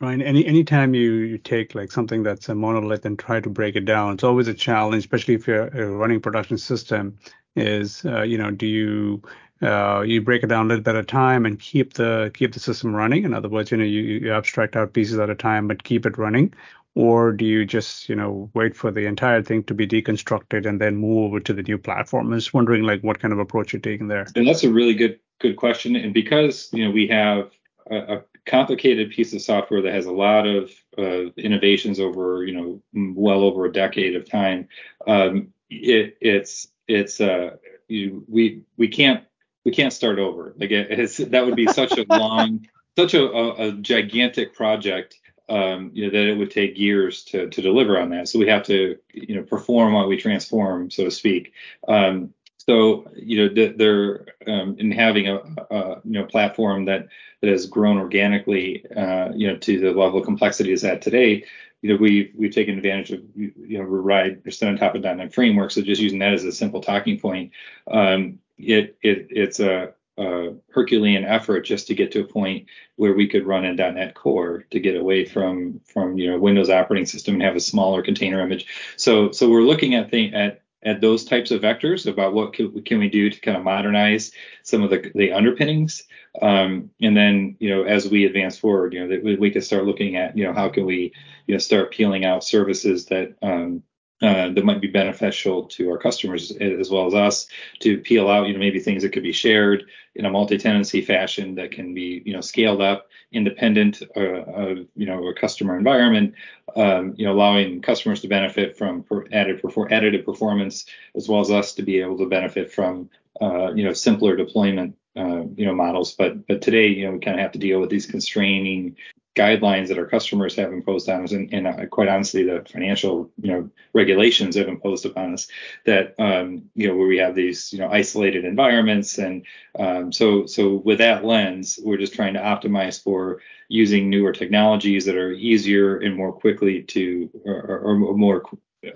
Ryan, 0.00 0.22
any 0.22 0.46
anytime 0.46 0.94
you, 0.94 1.14
you 1.14 1.38
take 1.38 1.74
like 1.74 1.90
something 1.90 2.22
that's 2.22 2.48
a 2.48 2.54
monolith 2.54 3.04
and 3.04 3.18
try 3.18 3.40
to 3.40 3.50
break 3.50 3.74
it 3.74 3.84
down, 3.84 4.14
it's 4.14 4.22
always 4.22 4.46
a 4.46 4.54
challenge, 4.54 5.02
especially 5.02 5.34
if 5.34 5.48
you're 5.48 5.68
running 5.96 6.20
production 6.20 6.58
system. 6.58 7.18
Is 7.56 8.04
uh, 8.04 8.22
you 8.22 8.38
know, 8.38 8.52
do 8.52 8.66
you 8.66 9.20
uh, 9.62 10.02
you 10.06 10.22
break 10.22 10.44
it 10.44 10.46
down 10.46 10.66
a 10.66 10.68
little 10.68 10.82
bit 10.82 10.94
at 10.94 11.00
a 11.00 11.04
time 11.04 11.44
and 11.44 11.58
keep 11.58 11.94
the 11.94 12.30
keep 12.34 12.52
the 12.52 12.60
system 12.60 12.94
running? 12.94 13.24
In 13.24 13.34
other 13.34 13.48
words, 13.48 13.72
you 13.72 13.76
know, 13.76 13.84
you, 13.84 14.00
you 14.00 14.32
abstract 14.32 14.76
out 14.76 14.92
pieces 14.92 15.18
at 15.18 15.28
a 15.28 15.34
time 15.34 15.66
but 15.66 15.82
keep 15.82 16.06
it 16.06 16.16
running, 16.16 16.54
or 16.94 17.32
do 17.32 17.44
you 17.44 17.64
just 17.64 18.08
you 18.08 18.14
know 18.14 18.50
wait 18.54 18.76
for 18.76 18.90
the 18.90 19.06
entire 19.06 19.42
thing 19.42 19.62
to 19.64 19.74
be 19.74 19.86
deconstructed 19.86 20.66
and 20.66 20.80
then 20.80 20.96
move 20.96 21.24
over 21.24 21.40
to 21.40 21.52
the 21.52 21.62
new 21.62 21.78
platform? 21.78 22.32
I'm 22.32 22.38
just 22.38 22.54
wondering 22.54 22.82
like 22.82 23.02
what 23.02 23.20
kind 23.20 23.32
of 23.32 23.38
approach 23.38 23.72
you're 23.72 23.80
taking 23.80 24.08
there. 24.08 24.26
And 24.36 24.46
that's 24.46 24.64
a 24.64 24.72
really 24.72 24.94
good 24.94 25.18
good 25.40 25.56
question. 25.56 25.96
And 25.96 26.12
because 26.14 26.68
you 26.72 26.84
know 26.84 26.90
we 26.90 27.06
have 27.08 27.50
a, 27.90 27.96
a 27.96 28.24
complicated 28.46 29.10
piece 29.10 29.32
of 29.32 29.42
software 29.42 29.82
that 29.82 29.94
has 29.94 30.06
a 30.06 30.12
lot 30.12 30.46
of 30.46 30.70
uh, 30.98 31.30
innovations 31.36 32.00
over 32.00 32.44
you 32.44 32.54
know 32.54 32.82
well 33.14 33.42
over 33.42 33.64
a 33.64 33.72
decade 33.72 34.16
of 34.16 34.28
time, 34.28 34.68
um, 35.06 35.52
it, 35.70 36.16
it's 36.20 36.68
it's 36.88 37.20
uh, 37.20 37.56
you, 37.88 38.24
we 38.28 38.62
we 38.76 38.88
can't 38.88 39.24
we 39.64 39.72
can't 39.72 39.92
start 39.92 40.18
over. 40.18 40.54
Like 40.58 40.70
it, 40.70 41.30
that 41.30 41.46
would 41.46 41.56
be 41.56 41.66
such 41.68 41.92
a 41.92 42.04
long, 42.08 42.66
such 42.96 43.14
a, 43.14 43.24
a, 43.24 43.68
a 43.68 43.72
gigantic 43.72 44.54
project 44.54 45.18
um, 45.52 45.90
you 45.92 46.06
know, 46.06 46.10
that 46.10 46.28
it 46.28 46.38
would 46.38 46.50
take 46.50 46.78
years 46.78 47.24
to, 47.24 47.48
to 47.50 47.60
deliver 47.60 48.00
on 48.00 48.08
that. 48.10 48.26
So 48.28 48.38
we 48.38 48.48
have 48.48 48.62
to, 48.64 48.96
you 49.12 49.36
know, 49.36 49.42
perform 49.42 49.92
while 49.92 50.08
we 50.08 50.16
transform, 50.16 50.90
so 50.90 51.04
to 51.04 51.10
speak. 51.10 51.52
Um, 51.86 52.32
so, 52.56 53.04
you 53.14 53.36
know, 53.54 53.72
they're 53.76 54.26
um, 54.46 54.76
in 54.78 54.90
having 54.90 55.28
a, 55.28 55.36
a, 55.70 56.00
you 56.04 56.12
know 56.12 56.24
platform 56.24 56.86
that 56.86 57.08
that 57.40 57.50
has 57.50 57.66
grown 57.66 57.98
organically, 57.98 58.86
uh, 58.96 59.30
you 59.34 59.48
know, 59.48 59.56
to 59.56 59.78
the 59.78 59.90
level 59.90 60.20
of 60.20 60.24
complexity 60.24 60.72
is 60.72 60.84
at 60.84 61.02
today. 61.02 61.44
You 61.82 61.90
know, 61.90 61.96
we've 61.96 62.32
we've 62.34 62.54
taken 62.54 62.76
advantage 62.76 63.10
of 63.10 63.20
you 63.34 63.52
know 63.78 63.82
Ride 63.82 64.42
or 64.46 64.68
on 64.68 64.76
top 64.76 64.94
of 64.94 65.02
.NET 65.02 65.34
framework. 65.34 65.72
So 65.72 65.82
just 65.82 66.00
using 66.00 66.20
that 66.20 66.32
as 66.32 66.44
a 66.44 66.52
simple 66.52 66.80
talking 66.80 67.18
point, 67.18 67.50
um, 67.90 68.38
it 68.56 68.96
it 69.02 69.26
it's 69.30 69.60
a 69.60 69.92
uh, 70.22 70.52
Herculean 70.70 71.24
effort 71.24 71.62
just 71.62 71.86
to 71.88 71.94
get 71.94 72.12
to 72.12 72.20
a 72.20 72.24
point 72.24 72.66
where 72.96 73.14
we 73.14 73.28
could 73.28 73.46
run 73.46 73.64
in 73.64 73.76
.NET 73.76 74.14
Core 74.14 74.64
to 74.70 74.80
get 74.80 74.96
away 74.96 75.24
from 75.24 75.80
from 75.86 76.16
you 76.16 76.30
know 76.30 76.38
Windows 76.38 76.70
operating 76.70 77.06
system 77.06 77.34
and 77.34 77.42
have 77.42 77.56
a 77.56 77.60
smaller 77.60 78.02
container 78.02 78.40
image. 78.40 78.66
So 78.96 79.32
so 79.32 79.50
we're 79.50 79.62
looking 79.62 79.94
at 79.94 80.12
at 80.14 80.62
at 80.84 81.00
those 81.00 81.24
types 81.24 81.50
of 81.50 81.62
vectors 81.62 82.10
about 82.10 82.34
what 82.34 82.52
can, 82.52 82.82
can 82.82 82.98
we 82.98 83.08
do 83.08 83.30
to 83.30 83.40
kind 83.40 83.56
of 83.56 83.62
modernize 83.62 84.32
some 84.62 84.82
of 84.82 84.90
the 84.90 85.10
the 85.14 85.32
underpinnings. 85.32 86.02
Um, 86.40 86.90
and 87.00 87.16
then 87.16 87.56
you 87.58 87.70
know 87.70 87.82
as 87.82 88.08
we 88.08 88.24
advance 88.24 88.58
forward, 88.58 88.94
you 88.94 89.06
know 89.06 89.20
we, 89.22 89.36
we 89.36 89.50
could 89.50 89.64
start 89.64 89.84
looking 89.84 90.16
at 90.16 90.36
you 90.36 90.44
know 90.44 90.52
how 90.52 90.68
can 90.68 90.86
we 90.86 91.12
you 91.46 91.54
know 91.54 91.58
start 91.58 91.92
peeling 91.92 92.24
out 92.24 92.44
services 92.44 93.06
that 93.06 93.34
um, 93.42 93.82
uh, 94.22 94.50
that 94.50 94.64
might 94.64 94.80
be 94.80 94.86
beneficial 94.86 95.64
to 95.64 95.90
our 95.90 95.98
customers 95.98 96.52
as 96.52 96.90
well 96.90 97.06
as 97.06 97.14
us 97.14 97.46
to 97.80 97.98
peel 97.98 98.28
out, 98.28 98.46
you 98.46 98.52
know, 98.52 98.58
maybe 98.58 98.78
things 98.78 99.02
that 99.02 99.12
could 99.12 99.22
be 99.22 99.32
shared 99.32 99.84
in 100.14 100.24
a 100.24 100.30
multi-tenancy 100.30 101.02
fashion 101.02 101.56
that 101.56 101.72
can 101.72 101.92
be, 101.92 102.22
you 102.24 102.32
know, 102.32 102.40
scaled 102.40 102.80
up 102.80 103.08
independent 103.32 104.02
uh, 104.16 104.20
of, 104.20 104.86
you 104.94 105.06
know, 105.06 105.26
a 105.26 105.34
customer 105.34 105.76
environment, 105.76 106.34
um, 106.76 107.14
you 107.16 107.26
know, 107.26 107.32
allowing 107.32 107.82
customers 107.82 108.20
to 108.20 108.28
benefit 108.28 108.76
from 108.76 109.04
added 109.32 109.60
perfor- 109.60 109.90
additive 109.90 110.24
performance 110.24 110.86
as 111.16 111.28
well 111.28 111.40
as 111.40 111.50
us 111.50 111.74
to 111.74 111.82
be 111.82 112.00
able 112.00 112.18
to 112.18 112.26
benefit 112.26 112.72
from, 112.72 113.10
uh, 113.40 113.72
you 113.74 113.84
know, 113.84 113.92
simpler 113.92 114.36
deployment 114.36 114.94
uh, 115.16 115.42
you 115.56 115.66
know 115.66 115.74
models. 115.74 116.14
But 116.14 116.46
but 116.46 116.62
today 116.62 116.88
you 116.88 117.06
know 117.06 117.12
we 117.12 117.18
kind 117.18 117.38
of 117.38 117.42
have 117.42 117.52
to 117.52 117.58
deal 117.58 117.80
with 117.80 117.90
these 117.90 118.06
constraining 118.06 118.96
guidelines 119.34 119.88
that 119.88 119.98
our 119.98 120.06
customers 120.06 120.54
have 120.56 120.72
imposed 120.72 121.08
on 121.08 121.24
us, 121.24 121.32
and, 121.32 121.52
and 121.52 121.66
uh, 121.66 121.86
quite 121.86 122.08
honestly, 122.08 122.42
the 122.42 122.64
financial 122.70 123.30
you 123.40 123.50
know 123.50 123.70
regulations 123.94 124.56
have 124.56 124.68
imposed 124.68 125.06
upon 125.06 125.34
us. 125.34 125.48
That 125.86 126.14
um, 126.18 126.70
you 126.74 126.88
know 126.88 126.96
where 126.96 127.06
we 127.06 127.18
have 127.18 127.34
these 127.34 127.72
you 127.72 127.78
know 127.78 127.88
isolated 127.90 128.44
environments, 128.44 129.18
and 129.18 129.44
um, 129.78 130.12
so 130.12 130.46
so 130.46 130.74
with 130.74 130.98
that 130.98 131.24
lens, 131.24 131.78
we're 131.82 131.96
just 131.96 132.14
trying 132.14 132.34
to 132.34 132.40
optimize 132.40 133.02
for 133.02 133.40
using 133.68 134.10
newer 134.10 134.32
technologies 134.32 135.06
that 135.06 135.16
are 135.16 135.32
easier 135.32 135.98
and 135.98 136.14
more 136.14 136.32
quickly 136.32 136.82
to 136.82 137.30
or, 137.44 137.78
or 137.78 137.94
more 137.96 138.42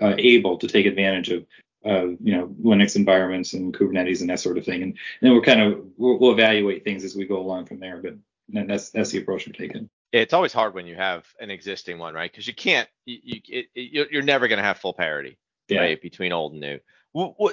uh, 0.01 0.15
able 0.17 0.57
to 0.57 0.67
take 0.67 0.85
advantage 0.85 1.29
of 1.29 1.45
uh, 1.85 2.07
you 2.21 2.35
know 2.35 2.47
Linux 2.61 2.95
environments 2.95 3.53
and 3.53 3.73
Kubernetes 3.73 4.21
and 4.21 4.29
that 4.29 4.39
sort 4.39 4.57
of 4.57 4.65
thing. 4.65 4.83
And, 4.83 4.91
and 4.91 5.21
then 5.21 5.33
we're 5.33 5.41
kind 5.41 5.61
of 5.61 5.83
we'll, 5.97 6.19
we'll, 6.19 6.33
evaluate 6.33 6.83
things 6.83 7.03
as 7.03 7.15
we 7.15 7.25
go 7.25 7.39
along 7.39 7.65
from 7.65 7.79
there. 7.79 8.01
But 8.01 8.15
that's 8.49 8.89
that's 8.89 9.11
the 9.11 9.19
approach 9.19 9.47
we're 9.47 9.53
taking. 9.53 9.89
It's 10.11 10.33
always 10.33 10.53
hard 10.53 10.73
when 10.73 10.87
you 10.87 10.95
have 10.95 11.25
an 11.39 11.49
existing 11.51 11.99
one, 11.99 12.13
right? 12.13 12.31
Because 12.31 12.47
you 12.47 12.55
can't, 12.55 12.87
you, 13.05 13.19
you 13.23 13.63
it, 13.75 14.09
you're 14.11 14.21
never 14.21 14.47
going 14.47 14.57
to 14.57 14.63
have 14.63 14.77
full 14.77 14.93
parity, 14.93 15.37
yeah. 15.67 15.81
right, 15.81 16.01
between 16.01 16.31
old 16.31 16.53
and 16.53 16.61
new. 16.61 16.79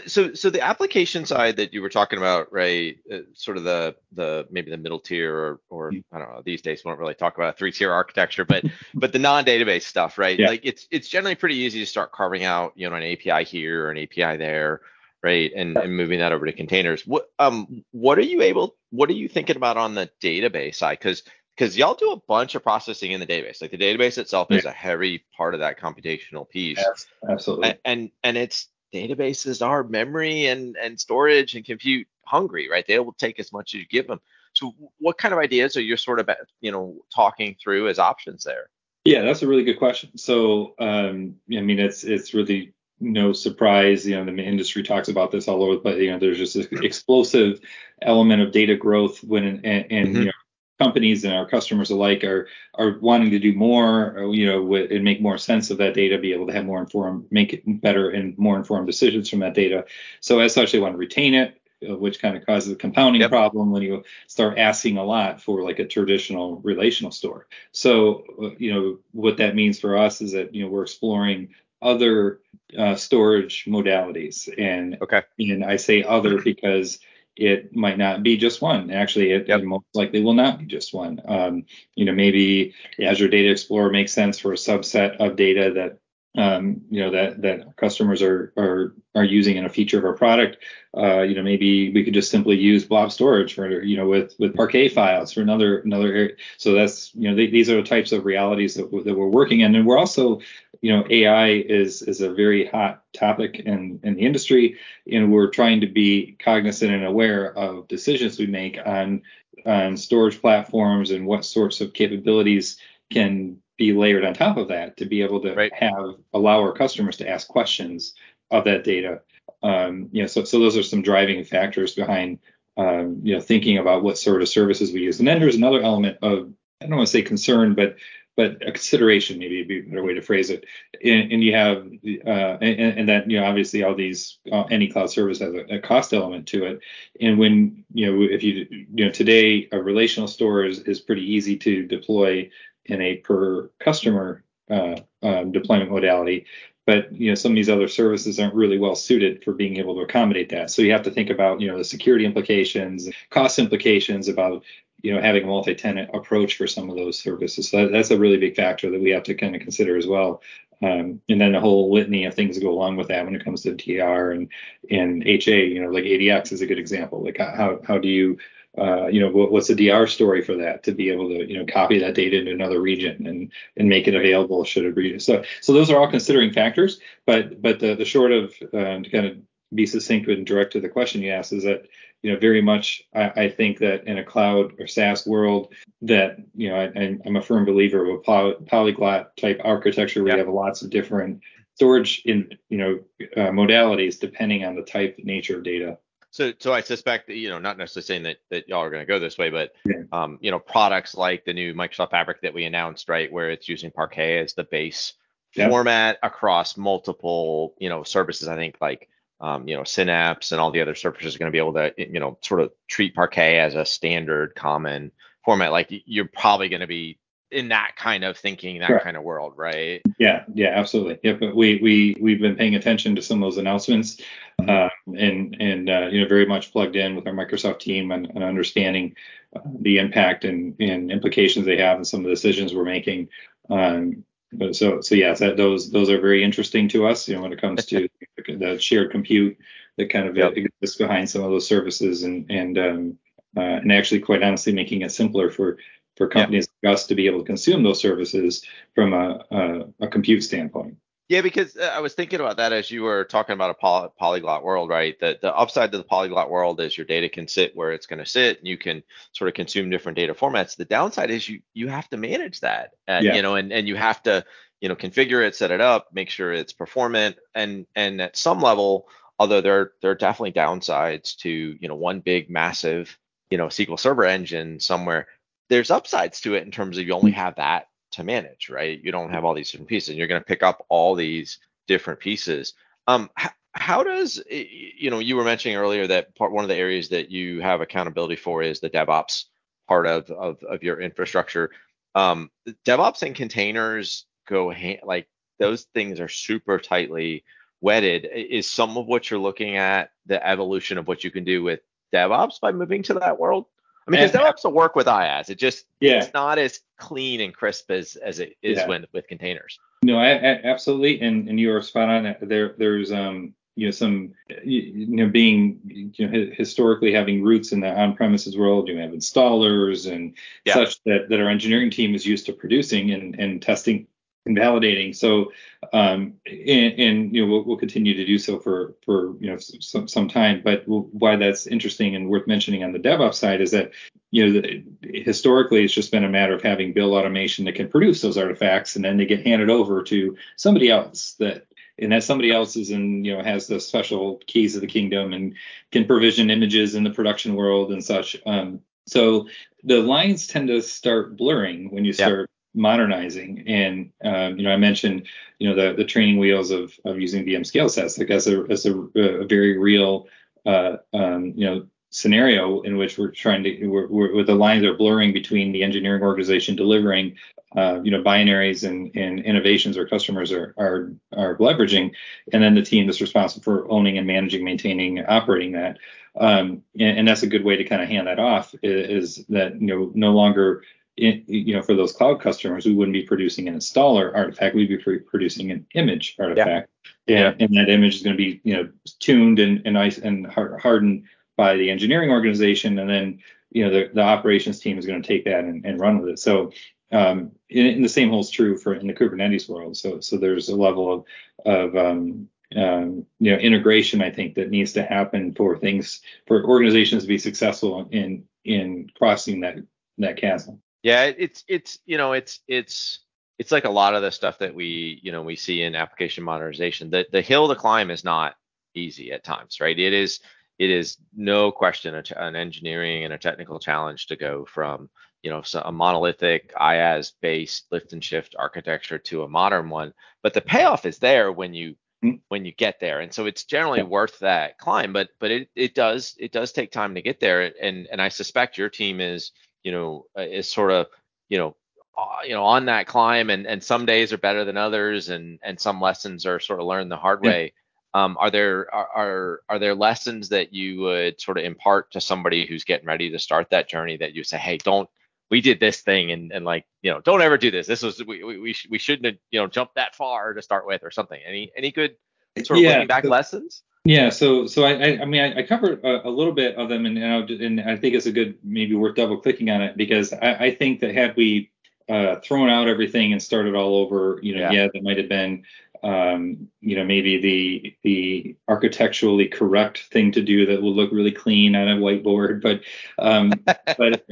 So, 0.06 0.34
so 0.34 0.50
the 0.50 0.60
application 0.60 1.24
side 1.24 1.56
that 1.56 1.72
you 1.72 1.80
were 1.80 1.88
talking 1.88 2.18
about, 2.18 2.52
right? 2.52 2.98
Uh, 3.10 3.20
sort 3.32 3.56
of 3.56 3.64
the 3.64 3.96
the 4.12 4.46
maybe 4.50 4.70
the 4.70 4.76
middle 4.76 5.00
tier, 5.00 5.34
or 5.34 5.60
or 5.70 5.92
I 6.12 6.18
don't 6.18 6.28
know. 6.28 6.42
These 6.44 6.60
days, 6.60 6.82
we 6.84 6.90
don't 6.90 6.98
really 6.98 7.14
talk 7.14 7.38
about 7.38 7.56
three 7.56 7.72
tier 7.72 7.90
architecture, 7.90 8.44
but 8.44 8.64
but 8.94 9.12
the 9.12 9.18
non-database 9.18 9.84
stuff, 9.84 10.18
right? 10.18 10.38
Yeah. 10.38 10.48
Like 10.48 10.60
it's 10.64 10.86
it's 10.90 11.08
generally 11.08 11.34
pretty 11.34 11.56
easy 11.56 11.80
to 11.80 11.86
start 11.86 12.12
carving 12.12 12.44
out, 12.44 12.72
you 12.74 12.90
know, 12.90 12.96
an 12.96 13.02
API 13.02 13.44
here 13.44 13.86
or 13.86 13.90
an 13.90 13.98
API 13.98 14.36
there, 14.36 14.82
right? 15.22 15.50
And 15.56 15.78
and 15.78 15.96
moving 15.96 16.18
that 16.18 16.32
over 16.32 16.44
to 16.44 16.52
containers. 16.52 17.06
What 17.06 17.30
um 17.38 17.84
what 17.92 18.18
are 18.18 18.22
you 18.22 18.42
able? 18.42 18.76
What 18.90 19.08
are 19.08 19.14
you 19.14 19.28
thinking 19.28 19.56
about 19.56 19.78
on 19.78 19.94
the 19.94 20.10
database 20.20 20.74
side? 20.74 20.98
Because 20.98 21.22
because 21.56 21.76
y'all 21.76 21.94
do 21.94 22.10
a 22.10 22.20
bunch 22.28 22.54
of 22.54 22.62
processing 22.62 23.12
in 23.12 23.20
the 23.20 23.26
database. 23.26 23.62
Like 23.62 23.70
the 23.70 23.78
database 23.78 24.18
itself 24.18 24.48
yeah. 24.50 24.58
is 24.58 24.64
a 24.64 24.72
heavy 24.72 25.24
part 25.36 25.54
of 25.54 25.60
that 25.60 25.78
computational 25.78 26.48
piece. 26.48 26.78
Yes, 26.78 27.06
absolutely. 27.28 27.70
And, 27.70 27.78
and 27.84 28.10
and 28.22 28.36
it's 28.36 28.68
databases 28.92 29.64
are 29.66 29.82
memory 29.82 30.46
and, 30.46 30.76
and 30.76 30.98
storage 30.98 31.54
and 31.54 31.64
compute 31.64 32.06
hungry, 32.24 32.68
right? 32.70 32.86
They 32.86 32.98
will 32.98 33.12
take 33.12 33.40
as 33.40 33.52
much 33.52 33.74
as 33.74 33.80
you 33.80 33.86
give 33.86 34.06
them. 34.06 34.20
So 34.52 34.72
what 34.98 35.18
kind 35.18 35.34
of 35.34 35.40
ideas 35.40 35.76
are 35.76 35.82
you 35.82 35.96
sort 35.96 36.20
of, 36.20 36.30
you 36.60 36.70
know, 36.70 36.96
talking 37.14 37.56
through 37.60 37.88
as 37.88 37.98
options 37.98 38.44
there? 38.44 38.70
Yeah, 39.04 39.22
that's 39.22 39.42
a 39.42 39.48
really 39.48 39.64
good 39.64 39.78
question. 39.78 40.16
So, 40.16 40.74
um, 40.78 41.36
I 41.52 41.60
mean, 41.60 41.78
it's 41.78 42.04
it's 42.04 42.32
really 42.32 42.72
no 43.00 43.32
surprise. 43.32 44.06
You 44.06 44.16
know, 44.16 44.32
the 44.32 44.42
industry 44.42 44.82
talks 44.82 45.08
about 45.08 45.30
this 45.30 45.48
all 45.48 45.62
over, 45.62 45.78
but 45.78 45.98
you 45.98 46.10
know, 46.10 46.18
there's 46.18 46.38
just 46.38 46.54
this 46.54 46.68
explosive 46.82 47.60
element 48.00 48.42
of 48.42 48.52
data 48.52 48.76
growth 48.76 49.22
when 49.22 49.44
and, 49.44 49.64
and 49.64 50.08
mm-hmm. 50.08 50.16
you 50.16 50.24
know 50.26 50.32
companies 50.78 51.24
and 51.24 51.34
our 51.34 51.46
customers 51.46 51.90
alike 51.90 52.24
are 52.24 52.48
are 52.74 52.98
wanting 53.00 53.30
to 53.30 53.38
do 53.38 53.54
more, 53.54 54.18
uh, 54.18 54.30
you 54.30 54.46
know, 54.46 54.62
with, 54.62 54.90
and 54.90 55.04
make 55.04 55.20
more 55.20 55.38
sense 55.38 55.70
of 55.70 55.78
that 55.78 55.94
data, 55.94 56.18
be 56.18 56.32
able 56.32 56.46
to 56.46 56.52
have 56.52 56.64
more 56.64 56.80
informed, 56.80 57.26
make 57.30 57.52
it 57.52 57.62
better 57.80 58.10
and 58.10 58.36
more 58.38 58.56
informed 58.56 58.86
decisions 58.86 59.28
from 59.28 59.40
that 59.40 59.54
data. 59.54 59.84
So 60.20 60.40
as 60.40 60.52
such, 60.52 60.72
they 60.72 60.80
want 60.80 60.94
to 60.94 60.98
retain 60.98 61.34
it, 61.34 61.60
uh, 61.88 61.96
which 61.96 62.20
kind 62.20 62.36
of 62.36 62.44
causes 62.44 62.72
a 62.72 62.76
compounding 62.76 63.20
yep. 63.20 63.30
problem 63.30 63.70
when 63.70 63.82
you 63.82 64.02
start 64.26 64.58
asking 64.58 64.98
a 64.98 65.04
lot 65.04 65.40
for 65.40 65.62
like 65.62 65.78
a 65.78 65.86
traditional 65.86 66.60
relational 66.60 67.12
store. 67.12 67.46
So 67.72 68.24
uh, 68.42 68.50
you 68.58 68.72
know 68.72 68.98
what 69.12 69.36
that 69.36 69.54
means 69.54 69.78
for 69.78 69.96
us 69.96 70.20
is 70.20 70.32
that 70.32 70.54
you 70.54 70.64
know 70.64 70.70
we're 70.70 70.82
exploring 70.82 71.50
other 71.82 72.40
uh, 72.76 72.96
storage 72.96 73.66
modalities, 73.66 74.52
and 74.58 74.96
okay, 75.02 75.22
and 75.38 75.64
I 75.64 75.76
say 75.76 76.02
other 76.02 76.40
because 76.42 76.98
it 77.36 77.74
might 77.74 77.98
not 77.98 78.22
be 78.22 78.36
just 78.36 78.62
one. 78.62 78.90
Actually, 78.90 79.32
it, 79.32 79.48
yep. 79.48 79.62
most 79.62 79.86
likely 79.94 80.22
will 80.22 80.34
not 80.34 80.58
be 80.58 80.66
just 80.66 80.94
one. 80.94 81.20
Um, 81.26 81.64
you 81.94 82.04
know, 82.04 82.12
maybe 82.12 82.74
Azure 83.00 83.28
Data 83.28 83.50
Explorer 83.50 83.90
makes 83.90 84.12
sense 84.12 84.38
for 84.38 84.52
a 84.52 84.56
subset 84.56 85.16
of 85.16 85.36
data 85.36 85.72
that 85.74 85.98
um, 86.36 86.82
you 86.90 87.00
know 87.00 87.12
that 87.12 87.42
that 87.42 87.76
customers 87.76 88.20
are 88.20 88.52
are 88.56 88.94
are 89.14 89.24
using 89.24 89.56
in 89.56 89.64
a 89.64 89.68
feature 89.68 89.98
of 89.98 90.04
our 90.04 90.14
product. 90.14 90.58
Uh, 90.96 91.22
you 91.22 91.34
know, 91.34 91.42
maybe 91.42 91.92
we 91.92 92.04
could 92.04 92.14
just 92.14 92.30
simply 92.30 92.56
use 92.56 92.84
blob 92.84 93.12
storage 93.12 93.54
for 93.54 93.82
you 93.82 93.96
know 93.96 94.08
with 94.08 94.34
with 94.38 94.54
Parquet 94.54 94.88
files 94.88 95.32
for 95.32 95.42
another 95.42 95.78
another 95.80 96.12
area. 96.12 96.34
So 96.56 96.72
that's 96.72 97.14
you 97.14 97.30
know 97.30 97.36
they, 97.36 97.46
these 97.46 97.70
are 97.70 97.76
the 97.76 97.88
types 97.88 98.10
of 98.10 98.24
realities 98.24 98.74
that, 98.74 98.90
that 99.04 99.16
we're 99.16 99.28
working 99.28 99.60
in, 99.60 99.74
and 99.74 99.86
we're 99.86 99.98
also 99.98 100.40
you 100.84 100.94
know 100.94 101.06
AI 101.08 101.48
is 101.48 102.02
is 102.02 102.20
a 102.20 102.34
very 102.34 102.66
hot 102.66 103.04
topic 103.14 103.58
in 103.60 103.98
in 104.02 104.16
the 104.16 104.20
industry, 104.20 104.76
and 105.10 105.32
we're 105.32 105.48
trying 105.48 105.80
to 105.80 105.86
be 105.86 106.36
cognizant 106.38 106.92
and 106.92 107.06
aware 107.06 107.56
of 107.56 107.88
decisions 107.88 108.38
we 108.38 108.46
make 108.46 108.78
on 108.84 109.22
on 109.64 109.96
storage 109.96 110.42
platforms 110.42 111.10
and 111.10 111.26
what 111.26 111.46
sorts 111.46 111.80
of 111.80 111.94
capabilities 111.94 112.76
can 113.10 113.56
be 113.78 113.94
layered 113.94 114.26
on 114.26 114.34
top 114.34 114.58
of 114.58 114.68
that 114.68 114.98
to 114.98 115.06
be 115.06 115.22
able 115.22 115.40
to 115.40 115.54
right. 115.54 115.72
have 115.72 116.16
allow 116.34 116.60
our 116.60 116.74
customers 116.74 117.16
to 117.16 117.26
ask 117.26 117.48
questions 117.48 118.12
of 118.50 118.64
that 118.64 118.84
data. 118.84 119.22
Um, 119.62 120.10
you 120.12 120.20
know, 120.20 120.26
so 120.26 120.44
so 120.44 120.58
those 120.58 120.76
are 120.76 120.82
some 120.82 121.00
driving 121.00 121.42
factors 121.44 121.94
behind 121.94 122.40
um, 122.76 123.20
you 123.22 123.34
know 123.34 123.40
thinking 123.40 123.78
about 123.78 124.02
what 124.02 124.18
sort 124.18 124.42
of 124.42 124.50
services 124.50 124.92
we 124.92 125.00
use. 125.00 125.18
And 125.18 125.26
then 125.26 125.40
there's 125.40 125.56
another 125.56 125.80
element 125.80 126.18
of 126.20 126.52
I 126.82 126.88
don't 126.88 126.96
want 126.96 127.08
to 127.08 127.12
say 127.12 127.22
concern, 127.22 127.74
but 127.74 127.96
but 128.36 128.56
a 128.66 128.72
consideration 128.72 129.38
maybe 129.38 129.58
would 129.58 129.68
be 129.68 129.78
a 129.80 129.82
better 129.82 130.02
way 130.02 130.14
to 130.14 130.22
phrase 130.22 130.50
it. 130.50 130.64
And, 131.04 131.32
and 131.32 131.44
you 131.44 131.54
have 131.54 131.86
uh, 132.26 132.58
and, 132.60 132.98
and, 132.98 133.08
that 133.08 133.30
you 133.30 133.38
know 133.38 133.46
obviously 133.46 133.82
all 133.82 133.94
these 133.94 134.38
uh, 134.50 134.64
any 134.70 134.88
cloud 134.88 135.10
service 135.10 135.38
has 135.38 135.54
a, 135.54 135.76
a, 135.76 135.78
cost 135.80 136.12
element 136.12 136.48
to 136.48 136.64
it. 136.64 136.80
And 137.20 137.38
when 137.38 137.84
you 137.92 138.06
know 138.06 138.28
if 138.28 138.42
you 138.42 138.66
you 138.70 139.04
know 139.04 139.10
today 139.10 139.68
a 139.72 139.80
relational 139.80 140.28
store 140.28 140.64
is 140.64 140.80
is 140.80 141.00
pretty 141.00 141.22
easy 141.22 141.56
to 141.58 141.86
deploy 141.86 142.50
in 142.86 143.00
a 143.00 143.16
per 143.16 143.68
customer 143.78 144.42
uh, 144.70 144.96
um, 145.22 145.52
deployment 145.52 145.90
modality. 145.90 146.46
But 146.86 147.14
you 147.14 147.30
know 147.30 147.34
some 147.34 147.52
of 147.52 147.56
these 147.56 147.70
other 147.70 147.88
services 147.88 148.38
aren't 148.38 148.54
really 148.54 148.78
well 148.78 148.96
suited 148.96 149.42
for 149.42 149.52
being 149.52 149.78
able 149.78 149.94
to 149.94 150.02
accommodate 150.02 150.50
that. 150.50 150.70
So 150.70 150.82
you 150.82 150.92
have 150.92 151.04
to 151.04 151.10
think 151.10 151.30
about 151.30 151.60
you 151.60 151.68
know 151.68 151.78
the 151.78 151.84
security 151.84 152.26
implications, 152.26 153.08
cost 153.30 153.58
implications 153.58 154.28
about 154.28 154.64
you 155.04 155.14
know 155.14 155.20
having 155.20 155.44
a 155.44 155.46
multi-tenant 155.46 156.10
approach 156.14 156.56
for 156.56 156.66
some 156.66 156.88
of 156.88 156.96
those 156.96 157.18
services. 157.18 157.68
So 157.68 157.88
that's 157.88 158.10
a 158.10 158.18
really 158.18 158.38
big 158.38 158.56
factor 158.56 158.90
that 158.90 159.00
we 159.00 159.10
have 159.10 159.22
to 159.24 159.34
kind 159.34 159.54
of 159.54 159.60
consider 159.60 159.98
as 159.98 160.06
well. 160.06 160.42
Um, 160.82 161.20
and 161.28 161.40
then 161.40 161.52
the 161.52 161.60
whole 161.60 161.92
litany 161.92 162.24
of 162.24 162.34
things 162.34 162.56
that 162.56 162.64
go 162.64 162.70
along 162.70 162.96
with 162.96 163.08
that 163.08 163.24
when 163.24 163.34
it 163.34 163.44
comes 163.44 163.62
to 163.62 163.74
DR 163.74 164.32
and 164.32 164.48
and 164.90 165.22
HA. 165.26 165.66
You 165.66 165.82
know 165.82 165.90
like 165.90 166.04
ADX 166.04 166.52
is 166.52 166.62
a 166.62 166.66
good 166.66 166.78
example. 166.78 167.22
Like 167.22 167.36
how 167.38 167.80
how 167.86 167.98
do 167.98 168.08
you 168.08 168.38
uh, 168.76 169.06
you 169.06 169.20
know, 169.20 169.30
what's 169.30 169.68
the 169.68 169.74
DR 169.74 170.08
story 170.08 170.42
for 170.42 170.56
that 170.56 170.82
to 170.82 170.90
be 170.90 171.08
able 171.08 171.28
to, 171.28 171.48
you 171.48 171.56
know, 171.56 171.64
copy 171.72 171.96
that 172.00 172.16
data 172.16 172.38
into 172.38 172.50
another 172.50 172.80
region 172.80 173.24
and 173.24 173.52
and 173.76 173.88
make 173.88 174.08
it 174.08 174.16
available 174.16 174.64
should 174.64 174.84
it 174.84 174.96
be 174.96 175.16
so. 175.20 175.44
So 175.60 175.72
those 175.72 175.90
are 175.90 176.00
all 176.00 176.10
considering 176.10 176.52
factors, 176.52 176.98
but 177.24 177.62
but 177.62 177.78
the 177.78 177.94
the 177.94 178.04
short 178.04 178.32
of 178.32 178.52
uh, 178.72 178.98
to 178.98 179.08
kind 179.12 179.26
of 179.26 179.36
be 179.72 179.86
succinct 179.86 180.28
and 180.28 180.46
direct 180.46 180.72
to 180.72 180.80
the 180.80 180.88
question 180.88 181.22
you 181.22 181.30
asked 181.30 181.52
is 181.52 181.64
that 181.64 181.86
you 182.24 182.32
know 182.32 182.38
very 182.38 182.62
much 182.62 183.02
I, 183.14 183.30
I 183.36 183.48
think 183.50 183.78
that 183.78 184.06
in 184.06 184.18
a 184.18 184.24
cloud 184.24 184.72
or 184.80 184.86
SaaS 184.86 185.26
world 185.26 185.72
that 186.02 186.38
you 186.54 186.70
know 186.70 186.76
I, 186.76 187.18
am 187.26 187.36
a 187.36 187.42
firm 187.42 187.64
believer 187.66 188.02
of 188.04 188.14
a 188.14 188.18
poly, 188.18 188.54
polyglot 188.66 189.36
type 189.36 189.60
architecture 189.62 190.22
where 190.22 190.32
yeah. 190.32 190.38
you 190.38 190.46
have 190.46 190.54
lots 190.54 190.82
of 190.82 190.90
different 190.90 191.40
storage 191.74 192.22
in 192.24 192.48
you 192.70 192.78
know 192.78 192.98
uh, 193.36 193.50
modalities 193.50 194.18
depending 194.18 194.64
on 194.64 194.74
the 194.74 194.82
type 194.82 195.16
nature 195.22 195.58
of 195.58 195.64
data 195.64 195.98
so, 196.30 196.52
so 196.58 196.72
I 196.72 196.80
suspect 196.80 197.28
that 197.28 197.36
you 197.36 197.48
know, 197.48 197.60
not 197.60 197.78
necessarily 197.78 198.06
saying 198.06 198.22
that 198.24 198.38
that 198.50 198.68
y'all 198.68 198.82
are 198.82 198.90
going 198.90 199.02
to 199.02 199.06
go 199.06 199.20
this 199.20 199.38
way, 199.38 199.50
but 199.50 199.70
yeah. 199.84 200.02
um, 200.10 200.36
you 200.40 200.50
know, 200.50 200.58
products 200.58 201.14
like 201.14 201.44
the 201.44 201.52
new 201.52 201.74
Microsoft 201.74 202.10
Fabric 202.10 202.40
that 202.42 202.52
we 202.52 202.64
announced, 202.64 203.08
right, 203.08 203.32
where 203.32 203.50
it's 203.50 203.68
using 203.68 203.92
Parquet 203.92 204.40
as 204.40 204.52
the 204.52 204.64
base 204.64 205.12
yeah. 205.54 205.68
format 205.68 206.18
across 206.24 206.76
multiple, 206.76 207.76
you 207.78 207.88
know, 207.88 208.02
services. 208.02 208.48
I 208.48 208.56
think 208.56 208.78
like 208.80 209.08
um, 209.40 209.68
you 209.68 209.76
know, 209.76 209.84
Synapse 209.84 210.52
and 210.52 210.60
all 210.60 210.70
the 210.70 210.80
other 210.80 210.94
services 210.94 211.34
are 211.34 211.38
going 211.38 211.50
to 211.50 211.52
be 211.52 211.58
able 211.58 211.74
to, 211.74 211.92
you 211.96 212.20
know, 212.20 212.38
sort 212.42 212.60
of 212.60 212.72
treat 212.88 213.14
Parquet 213.14 213.58
as 213.58 213.74
a 213.74 213.84
standard 213.84 214.54
common 214.54 215.12
format. 215.44 215.72
Like 215.72 215.88
you're 215.90 216.28
probably 216.28 216.68
going 216.68 216.80
to 216.80 216.86
be 216.86 217.18
in 217.54 217.68
that 217.68 217.92
kind 217.96 218.24
of 218.24 218.36
thinking, 218.36 218.80
that 218.80 219.02
kind 219.02 219.16
of 219.16 219.22
world, 219.22 219.54
right? 219.56 220.02
Yeah, 220.18 220.44
yeah, 220.54 220.70
absolutely. 220.74 221.18
Yep. 221.22 221.38
Yeah, 221.40 221.52
we 221.52 221.78
we 221.80 222.16
we've 222.20 222.40
been 222.40 222.56
paying 222.56 222.74
attention 222.74 223.14
to 223.16 223.22
some 223.22 223.42
of 223.42 223.46
those 223.46 223.58
announcements, 223.58 224.20
uh, 224.66 224.88
and 225.06 225.56
and 225.60 225.88
uh, 225.88 226.08
you 226.10 226.20
know 226.20 226.28
very 226.28 226.46
much 226.46 226.72
plugged 226.72 226.96
in 226.96 227.14
with 227.14 227.26
our 227.26 227.32
Microsoft 227.32 227.80
team 227.80 228.10
and, 228.10 228.26
and 228.26 228.42
understanding 228.42 229.14
uh, 229.54 229.60
the 229.80 229.98
impact 229.98 230.44
and, 230.44 230.74
and 230.80 231.10
implications 231.12 231.64
they 231.64 231.78
have 231.78 231.96
and 231.96 232.06
some 232.06 232.20
of 232.20 232.24
the 232.24 232.30
decisions 232.30 232.74
we're 232.74 232.84
making. 232.84 233.28
Um, 233.70 234.24
but 234.52 234.74
so 234.74 235.00
so 235.00 235.14
yes, 235.14 235.38
that 235.38 235.56
those 235.56 235.90
those 235.90 236.10
are 236.10 236.20
very 236.20 236.42
interesting 236.42 236.88
to 236.88 237.06
us. 237.06 237.28
You 237.28 237.36
know, 237.36 237.42
when 237.42 237.52
it 237.52 237.60
comes 237.60 237.86
to 237.86 238.08
the 238.36 238.78
shared 238.78 239.10
compute 239.10 239.56
that 239.96 240.10
kind 240.10 240.28
of 240.28 240.36
yep. 240.36 240.54
exists 240.56 240.98
behind 240.98 241.28
some 241.28 241.42
of 241.42 241.50
those 241.50 241.66
services, 241.66 242.22
and 242.22 242.50
and 242.50 242.78
um, 242.78 243.18
uh, 243.56 243.60
and 243.60 243.92
actually, 243.92 244.20
quite 244.20 244.42
honestly, 244.42 244.72
making 244.72 245.02
it 245.02 245.12
simpler 245.12 245.50
for 245.50 245.78
for 246.16 246.28
companies 246.28 246.68
yeah. 246.82 246.90
like 246.90 246.94
us 246.94 247.06
to 247.06 247.14
be 247.14 247.26
able 247.26 247.40
to 247.40 247.44
consume 247.44 247.82
those 247.82 248.00
services 248.00 248.64
from 248.94 249.12
a, 249.12 249.44
a, 249.50 249.80
a 250.00 250.08
compute 250.08 250.44
standpoint. 250.44 250.96
Yeah, 251.28 251.40
because 251.40 251.76
uh, 251.76 251.90
I 251.92 252.00
was 252.00 252.12
thinking 252.12 252.40
about 252.40 252.58
that 252.58 252.72
as 252.72 252.90
you 252.90 253.02
were 253.02 253.24
talking 253.24 253.54
about 253.54 253.70
a 253.70 253.74
poly- 253.74 254.10
polyglot 254.18 254.62
world, 254.62 254.90
right? 254.90 255.18
The 255.18 255.38
the 255.40 255.54
upside 255.54 255.90
to 255.92 255.98
the 255.98 256.04
polyglot 256.04 256.50
world 256.50 256.80
is 256.80 256.98
your 256.98 257.06
data 257.06 257.28
can 257.28 257.48
sit 257.48 257.74
where 257.74 257.92
it's 257.92 258.06
going 258.06 258.18
to 258.18 258.26
sit, 258.26 258.58
and 258.58 258.68
you 258.68 258.76
can 258.76 259.02
sort 259.32 259.48
of 259.48 259.54
consume 259.54 259.88
different 259.88 260.16
data 260.16 260.34
formats. 260.34 260.76
The 260.76 260.84
downside 260.84 261.30
is 261.30 261.48
you 261.48 261.60
you 261.72 261.88
have 261.88 262.08
to 262.10 262.18
manage 262.18 262.60
that, 262.60 262.90
uh, 263.08 263.20
yeah. 263.22 263.36
you 263.36 263.42
know, 263.42 263.54
and 263.54 263.72
and 263.72 263.88
you 263.88 263.96
have 263.96 264.22
to 264.24 264.44
you 264.84 264.90
know 264.90 264.94
configure 264.94 265.42
it, 265.42 265.56
set 265.56 265.70
it 265.70 265.80
up, 265.80 266.08
make 266.12 266.28
sure 266.28 266.52
it's 266.52 266.74
performant, 266.74 267.36
and 267.54 267.86
and 267.96 268.20
at 268.20 268.36
some 268.36 268.60
level, 268.60 269.08
although 269.38 269.62
there 269.62 269.92
there 270.02 270.10
are 270.10 270.14
definitely 270.14 270.52
downsides 270.52 271.34
to 271.38 271.48
you 271.48 271.88
know 271.88 271.94
one 271.94 272.20
big 272.20 272.50
massive 272.50 273.16
you 273.48 273.56
know 273.56 273.68
SQL 273.68 273.98
Server 273.98 274.26
engine 274.26 274.78
somewhere 274.78 275.26
there's 275.70 275.90
upsides 275.90 276.42
to 276.42 276.54
it 276.54 276.64
in 276.64 276.70
terms 276.70 276.98
of 276.98 277.06
you 277.06 277.14
only 277.14 277.32
have 277.32 277.54
that 277.54 277.88
to 278.12 278.24
manage, 278.24 278.68
right? 278.68 279.02
You 279.02 279.10
don't 279.10 279.30
have 279.30 279.46
all 279.46 279.54
these 279.54 279.70
different 279.70 279.88
pieces. 279.88 280.10
And 280.10 280.18
you're 280.18 280.28
going 280.28 280.42
to 280.42 280.44
pick 280.44 280.62
up 280.62 280.84
all 280.90 281.14
these 281.14 281.60
different 281.88 282.20
pieces. 282.20 282.74
Um, 283.06 283.30
how, 283.34 283.50
how 283.72 284.02
does 284.02 284.42
you 284.50 285.10
know 285.10 285.18
you 285.18 285.34
were 285.36 285.44
mentioning 285.44 285.78
earlier 285.78 286.06
that 286.06 286.36
part 286.36 286.52
one 286.52 286.62
of 286.62 286.68
the 286.68 286.76
areas 286.76 287.08
that 287.08 287.30
you 287.30 287.62
have 287.62 287.80
accountability 287.80 288.36
for 288.36 288.62
is 288.62 288.80
the 288.80 288.90
DevOps 288.90 289.44
part 289.88 290.06
of 290.06 290.30
of, 290.30 290.62
of 290.62 290.82
your 290.82 291.00
infrastructure. 291.00 291.70
Um, 292.14 292.50
DevOps 292.86 293.22
and 293.22 293.34
containers 293.34 294.26
go 294.46 294.70
hand, 294.70 295.00
like 295.04 295.28
those 295.58 295.82
things 295.94 296.20
are 296.20 296.28
super 296.28 296.78
tightly 296.78 297.44
wedded. 297.80 298.28
Is 298.32 298.68
some 298.68 298.96
of 298.96 299.06
what 299.06 299.30
you're 299.30 299.40
looking 299.40 299.76
at 299.76 300.10
the 300.26 300.44
evolution 300.46 300.98
of 300.98 301.06
what 301.06 301.24
you 301.24 301.30
can 301.30 301.44
do 301.44 301.62
with 301.62 301.80
DevOps 302.12 302.60
by 302.60 302.72
moving 302.72 303.02
to 303.04 303.14
that 303.14 303.38
world? 303.38 303.66
I 304.06 304.10
mean, 304.10 304.20
because 304.20 304.38
DevOps 304.38 304.64
will 304.64 304.72
work 304.72 304.96
with 304.96 305.06
IaaS. 305.06 305.48
It 305.48 305.58
just 305.58 305.86
yeah. 306.00 306.22
it's 306.22 306.34
not 306.34 306.58
as 306.58 306.80
clean 306.98 307.40
and 307.40 307.54
crisp 307.54 307.90
as 307.90 308.16
as 308.16 308.38
it 308.38 308.56
is 308.62 308.78
yeah. 308.78 308.88
when 308.88 309.06
with 309.12 309.26
containers. 309.28 309.78
No, 310.02 310.18
I, 310.18 310.32
I, 310.32 310.60
absolutely, 310.64 311.20
and 311.20 311.48
and 311.48 311.58
you 311.58 311.72
are 311.72 311.80
spot 311.80 312.08
on. 312.08 312.36
There 312.42 312.74
there's 312.76 313.12
um 313.12 313.54
you 313.76 313.86
know 313.86 313.90
some 313.90 314.32
you 314.62 315.06
know 315.06 315.28
being 315.28 315.80
you 316.14 316.28
know 316.28 316.50
historically 316.52 317.12
having 317.12 317.42
roots 317.42 317.72
in 317.72 317.80
the 317.80 317.92
on-premises 317.92 318.56
world 318.56 318.88
you 318.88 318.96
have 318.98 319.10
installers 319.10 320.10
and 320.10 320.34
yeah. 320.64 320.74
such 320.74 321.02
that 321.04 321.28
that 321.28 321.40
our 321.40 321.48
engineering 321.48 321.90
team 321.90 322.14
is 322.14 322.24
used 322.24 322.46
to 322.46 322.52
producing 322.52 323.10
and 323.10 323.34
and 323.38 323.62
testing 323.62 324.06
and 324.46 324.56
validating. 324.56 325.14
So 325.14 325.52
um 325.92 326.34
and, 326.46 326.98
and 326.98 327.34
you 327.34 327.44
know 327.44 327.52
we'll, 327.52 327.64
we'll, 327.64 327.76
continue 327.76 328.14
to 328.14 328.24
do 328.24 328.38
so 328.38 328.58
for 328.58 328.94
for 329.04 329.36
you 329.40 329.50
know 329.50 329.58
some, 329.58 330.08
some 330.08 330.28
time. 330.28 330.62
But 330.64 330.84
why 330.86 331.36
that's 331.36 331.66
interesting 331.66 332.14
and 332.14 332.28
worth 332.28 332.46
mentioning 332.46 332.84
on 332.84 332.92
the 332.92 332.98
devops 332.98 333.34
side 333.34 333.60
is 333.60 333.70
that 333.72 333.92
you 334.30 334.46
know 334.46 334.60
the, 334.60 334.84
historically 335.02 335.84
it's 335.84 335.94
just 335.94 336.12
been 336.12 336.24
a 336.24 336.28
matter 336.28 336.54
of 336.54 336.62
having 336.62 336.92
build 336.92 337.14
automation 337.14 337.64
that 337.64 337.74
can 337.74 337.88
produce 337.88 338.20
those 338.22 338.38
artifacts 338.38 338.96
and 338.96 339.04
then 339.04 339.16
they 339.16 339.26
get 339.26 339.46
handed 339.46 339.70
over 339.70 340.02
to 340.02 340.36
somebody 340.56 340.90
else 340.90 341.34
that 341.38 341.66
and 341.98 342.12
that 342.12 342.24
somebody 342.24 342.50
else 342.50 342.76
is 342.76 342.90
in, 342.90 343.24
you 343.24 343.36
know, 343.36 343.42
has 343.42 343.66
the 343.66 343.78
special 343.78 344.40
keys 344.46 344.74
of 344.74 344.80
the 344.80 344.86
kingdom 344.86 345.32
and 345.32 345.54
can 345.92 346.04
provision 346.04 346.50
images 346.50 346.94
in 346.94 347.04
the 347.04 347.10
production 347.10 347.54
world 347.54 347.92
and 347.92 348.04
such. 348.04 348.36
Um, 348.46 348.80
so 349.06 349.48
the 349.84 350.00
lines 350.00 350.46
tend 350.46 350.68
to 350.68 350.82
start 350.82 351.36
blurring 351.36 351.90
when 351.90 352.04
you 352.04 352.12
start 352.12 352.50
modernizing. 352.74 353.64
And 353.66 354.10
um, 354.24 354.58
you 354.58 354.64
know, 354.64 354.72
I 354.72 354.76
mentioned, 354.76 355.26
you 355.58 355.68
know, 355.68 355.74
the 355.74 355.96
the 355.96 356.04
training 356.04 356.38
wheels 356.38 356.70
of 356.70 356.98
of 357.04 357.20
using 357.20 357.44
VM 357.44 357.64
scale 357.64 357.88
sets, 357.88 358.18
like 358.18 358.30
as 358.30 358.46
a 358.46 358.64
as 358.70 358.86
a, 358.86 358.94
a 358.94 359.46
very 359.46 359.78
real, 359.78 360.26
uh, 360.66 360.96
um, 361.12 361.52
you 361.56 361.66
know, 361.66 361.86
scenario 362.10 362.80
in 362.82 362.96
which 362.96 363.18
we're 363.18 363.30
trying 363.30 363.64
to 363.64 363.86
we're, 363.88 364.06
we're, 364.08 364.44
the 364.44 364.54
lines 364.54 364.84
are 364.84 364.94
blurring 364.94 365.32
between 365.32 365.72
the 365.72 365.82
engineering 365.82 366.22
organization 366.22 366.76
delivering 366.76 367.36
uh, 367.76 368.00
you 368.04 368.10
know 368.12 368.22
binaries 368.22 368.88
and, 368.88 369.10
and 369.16 369.40
innovations 369.40 369.98
our 369.98 370.06
customers 370.06 370.52
are, 370.52 370.74
are 370.78 371.12
are 371.32 371.56
leveraging, 371.56 372.12
and 372.52 372.62
then 372.62 372.74
the 372.74 372.82
team 372.82 373.06
that's 373.06 373.20
responsible 373.20 373.64
for 373.64 373.90
owning 373.90 374.16
and 374.16 374.26
managing, 374.26 374.64
maintaining, 374.64 375.24
operating 375.26 375.72
that. 375.72 375.98
Um, 376.38 376.82
and, 376.98 377.18
and, 377.18 377.28
that's 377.28 377.44
a 377.44 377.48
good 377.48 377.64
way 377.64 377.76
to 377.76 377.84
kind 377.84 378.02
of 378.02 378.08
hand 378.08 378.26
that 378.26 378.40
off 378.40 378.74
is 378.82 379.44
that 379.48 379.80
you 379.80 379.86
know 379.86 380.10
no 380.14 380.32
longer 380.32 380.82
in, 381.16 381.44
you 381.46 381.74
know 381.74 381.82
for 381.82 381.94
those 381.94 382.12
cloud 382.12 382.40
customers 382.40 382.86
we 382.86 382.94
wouldn't 382.94 383.12
be 383.12 383.22
producing 383.22 383.68
an 383.68 383.76
installer 383.76 384.34
artifact 384.34 384.74
we'd 384.74 384.88
be 384.88 385.18
producing 385.18 385.70
an 385.70 385.86
image 385.94 386.36
artifact 386.40 386.90
yeah. 387.26 387.50
and, 387.50 387.62
and 387.62 387.76
that 387.76 387.88
image 387.88 388.16
is 388.16 388.22
going 388.22 388.36
to 388.36 388.42
be 388.42 388.60
you 388.64 388.74
know 388.74 388.88
tuned 389.20 389.58
and 389.58 389.82
and, 389.86 389.98
ice, 389.98 390.18
and 390.18 390.46
hardened 390.46 391.24
by 391.56 391.76
the 391.76 391.90
engineering 391.90 392.30
organization 392.30 392.98
and 392.98 393.08
then 393.08 393.38
you 393.70 393.84
know 393.84 393.90
the, 393.90 394.10
the 394.14 394.20
operations 394.20 394.80
team 394.80 394.98
is 394.98 395.06
going 395.06 395.20
to 395.22 395.26
take 395.26 395.44
that 395.44 395.60
and, 395.60 395.84
and 395.84 396.00
run 396.00 396.18
with 396.18 396.30
it 396.30 396.38
so 396.38 396.72
um, 397.14 397.52
and, 397.70 397.86
and, 397.86 398.04
the 398.04 398.08
same 398.08 398.30
holds 398.30 398.50
true 398.50 398.76
for 398.76 398.94
in 398.94 399.06
the 399.06 399.14
Kubernetes 399.14 399.68
world. 399.68 399.96
So 399.96 400.20
so 400.20 400.36
there's 400.36 400.68
a 400.68 400.76
level 400.76 401.12
of 401.12 401.24
of 401.64 401.96
um, 401.96 402.48
um, 402.74 403.24
you 403.38 403.52
know 403.52 403.58
integration 403.58 404.20
I 404.20 404.30
think 404.30 404.54
that 404.56 404.70
needs 404.70 404.92
to 404.94 405.04
happen 405.04 405.54
for 405.54 405.78
things 405.78 406.20
for 406.46 406.64
organizations 406.64 407.22
to 407.22 407.28
be 407.28 407.38
successful 407.38 408.08
in 408.10 408.44
in 408.64 409.10
crossing 409.16 409.60
that 409.60 409.76
that 410.18 410.36
chasm. 410.38 410.80
Yeah, 411.04 411.24
it's 411.24 411.64
it's 411.68 411.98
you 412.06 412.16
know 412.16 412.32
it's 412.32 412.60
it's 412.66 413.20
it's 413.58 413.70
like 413.70 413.84
a 413.84 413.90
lot 413.90 414.14
of 414.14 414.22
the 414.22 414.32
stuff 414.32 414.58
that 414.60 414.74
we 414.74 415.20
you 415.22 415.32
know 415.32 415.42
we 415.42 415.54
see 415.54 415.82
in 415.82 415.94
application 415.94 416.42
modernization. 416.42 417.10
The 417.10 417.26
the 417.30 417.42
hill 417.42 417.68
to 417.68 417.76
climb 417.76 418.10
is 418.10 418.24
not 418.24 418.54
easy 418.94 419.30
at 419.30 419.44
times, 419.44 419.80
right? 419.82 419.98
It 419.98 420.14
is 420.14 420.40
it 420.78 420.88
is 420.88 421.18
no 421.36 421.70
question 421.70 422.14
an 422.14 422.56
engineering 422.56 423.24
and 423.24 423.34
a 423.34 423.38
technical 423.38 423.78
challenge 423.78 424.28
to 424.28 424.36
go 424.36 424.64
from 424.64 425.10
you 425.42 425.50
know 425.50 425.62
a 425.74 425.92
monolithic 425.92 426.72
IaaS 426.74 427.32
based 427.42 427.84
lift 427.92 428.14
and 428.14 428.24
shift 428.24 428.56
architecture 428.58 429.18
to 429.18 429.42
a 429.42 429.48
modern 429.48 429.90
one. 429.90 430.14
But 430.42 430.54
the 430.54 430.62
payoff 430.62 431.04
is 431.04 431.18
there 431.18 431.52
when 431.52 431.74
you 431.74 431.96
mm-hmm. 432.24 432.36
when 432.48 432.64
you 432.64 432.72
get 432.72 432.98
there, 432.98 433.20
and 433.20 433.30
so 433.30 433.44
it's 433.44 433.64
generally 433.64 433.98
yeah. 433.98 434.06
worth 434.06 434.38
that 434.38 434.78
climb. 434.78 435.12
But 435.12 435.28
but 435.38 435.50
it 435.50 435.68
it 435.76 435.94
does 435.94 436.34
it 436.38 436.50
does 436.50 436.72
take 436.72 436.92
time 436.92 437.14
to 437.14 437.20
get 437.20 437.40
there, 437.40 437.74
and 437.78 438.06
and 438.10 438.22
I 438.22 438.30
suspect 438.30 438.78
your 438.78 438.88
team 438.88 439.20
is 439.20 439.52
you 439.84 439.92
know 439.92 440.26
uh, 440.36 440.42
is 440.42 440.68
sort 440.68 440.90
of 440.90 441.06
you 441.48 441.58
know 441.58 441.76
uh, 442.18 442.38
you 442.44 442.54
know 442.54 442.64
on 442.64 442.86
that 442.86 443.06
climb, 443.06 443.50
and 443.50 443.66
and 443.66 443.84
some 443.84 444.06
days 444.06 444.32
are 444.32 444.38
better 444.38 444.64
than 444.64 444.76
others, 444.76 445.28
and 445.28 445.60
and 445.62 445.78
some 445.78 446.00
lessons 446.00 446.46
are 446.46 446.58
sort 446.58 446.80
of 446.80 446.86
learned 446.86 447.12
the 447.12 447.16
hard 447.16 447.40
yeah. 447.44 447.50
way. 447.50 447.72
Um, 448.14 448.36
are 448.38 448.50
there 448.50 448.92
are, 448.94 449.08
are 449.14 449.60
are 449.68 449.78
there 449.78 449.94
lessons 449.94 450.48
that 450.48 450.72
you 450.72 451.00
would 451.00 451.40
sort 451.40 451.58
of 451.58 451.64
impart 451.64 452.12
to 452.12 452.20
somebody 452.20 452.66
who's 452.66 452.84
getting 452.84 453.06
ready 453.06 453.30
to 453.30 453.38
start 453.38 453.70
that 453.70 453.88
journey 453.88 454.16
that 454.16 454.34
you 454.34 454.44
say, 454.44 454.56
hey, 454.56 454.78
don't 454.78 455.08
we 455.50 455.60
did 455.60 455.80
this 455.80 456.00
thing 456.00 456.30
and 456.30 456.52
and 456.52 456.64
like 456.64 456.86
you 457.02 457.10
know 457.10 457.20
don't 457.20 457.42
ever 457.42 457.58
do 457.58 457.70
this. 457.70 457.86
This 457.86 458.02
was 458.02 458.24
we 458.24 458.42
we, 458.42 458.58
we, 458.58 458.72
sh- 458.72 458.88
we 458.90 458.98
shouldn't 458.98 459.26
have 459.26 459.36
you 459.50 459.60
know 459.60 459.66
jumped 459.66 459.96
that 459.96 460.14
far 460.14 460.54
to 460.54 460.62
start 460.62 460.86
with 460.86 461.02
or 461.02 461.10
something. 461.10 461.40
Any 461.44 461.72
any 461.76 461.90
good 461.90 462.16
sort 462.62 462.78
of 462.78 462.84
yeah, 462.84 462.92
looking 462.92 463.08
back 463.08 463.24
so, 463.24 463.30
lessons? 463.30 463.82
Yeah, 464.04 464.28
so 464.28 464.66
so 464.66 464.84
I 464.84 465.22
I, 465.22 465.24
mean 465.24 465.40
I, 465.40 465.60
I 465.60 465.62
covered 465.62 466.04
a, 466.04 466.28
a, 466.28 466.30
little 466.30 466.52
bit 466.52 466.76
of 466.76 466.90
them 466.90 467.06
and 467.06 467.16
and 467.16 467.26
I, 467.32 467.64
and 467.64 467.80
I 467.80 467.96
think 467.96 468.14
it's 468.14 468.26
a 468.26 468.32
good 468.32 468.58
maybe 468.62 468.94
worth 468.94 469.16
double 469.16 469.38
clicking 469.38 469.70
on 469.70 469.80
it 469.80 469.96
because 469.96 470.32
I, 470.34 470.54
I 470.54 470.74
think 470.74 471.00
that 471.00 471.14
had 471.14 471.34
we 471.36 471.70
uh, 472.10 472.36
thrown 472.40 472.68
out 472.68 472.86
everything 472.86 473.32
and 473.32 473.42
started 473.42 473.74
all 473.74 473.96
over, 473.96 474.38
you 474.42 474.54
know, 474.54 474.60
yeah, 474.60 474.72
yeah 474.72 474.88
that 474.92 475.02
might 475.02 475.16
have 475.16 475.30
been 475.30 475.64
um, 476.04 476.68
you 476.82 476.96
know, 476.96 477.04
maybe 477.04 477.40
the 477.40 477.96
the 478.02 478.56
architecturally 478.68 479.48
correct 479.48 480.00
thing 480.12 480.30
to 480.32 480.42
do 480.42 480.66
that 480.66 480.82
will 480.82 480.94
look 480.94 481.10
really 481.10 481.32
clean 481.32 481.74
on 481.74 481.88
a 481.88 481.96
whiteboard, 481.96 482.60
but 482.60 482.82
um, 483.18 483.52
but 483.64 484.26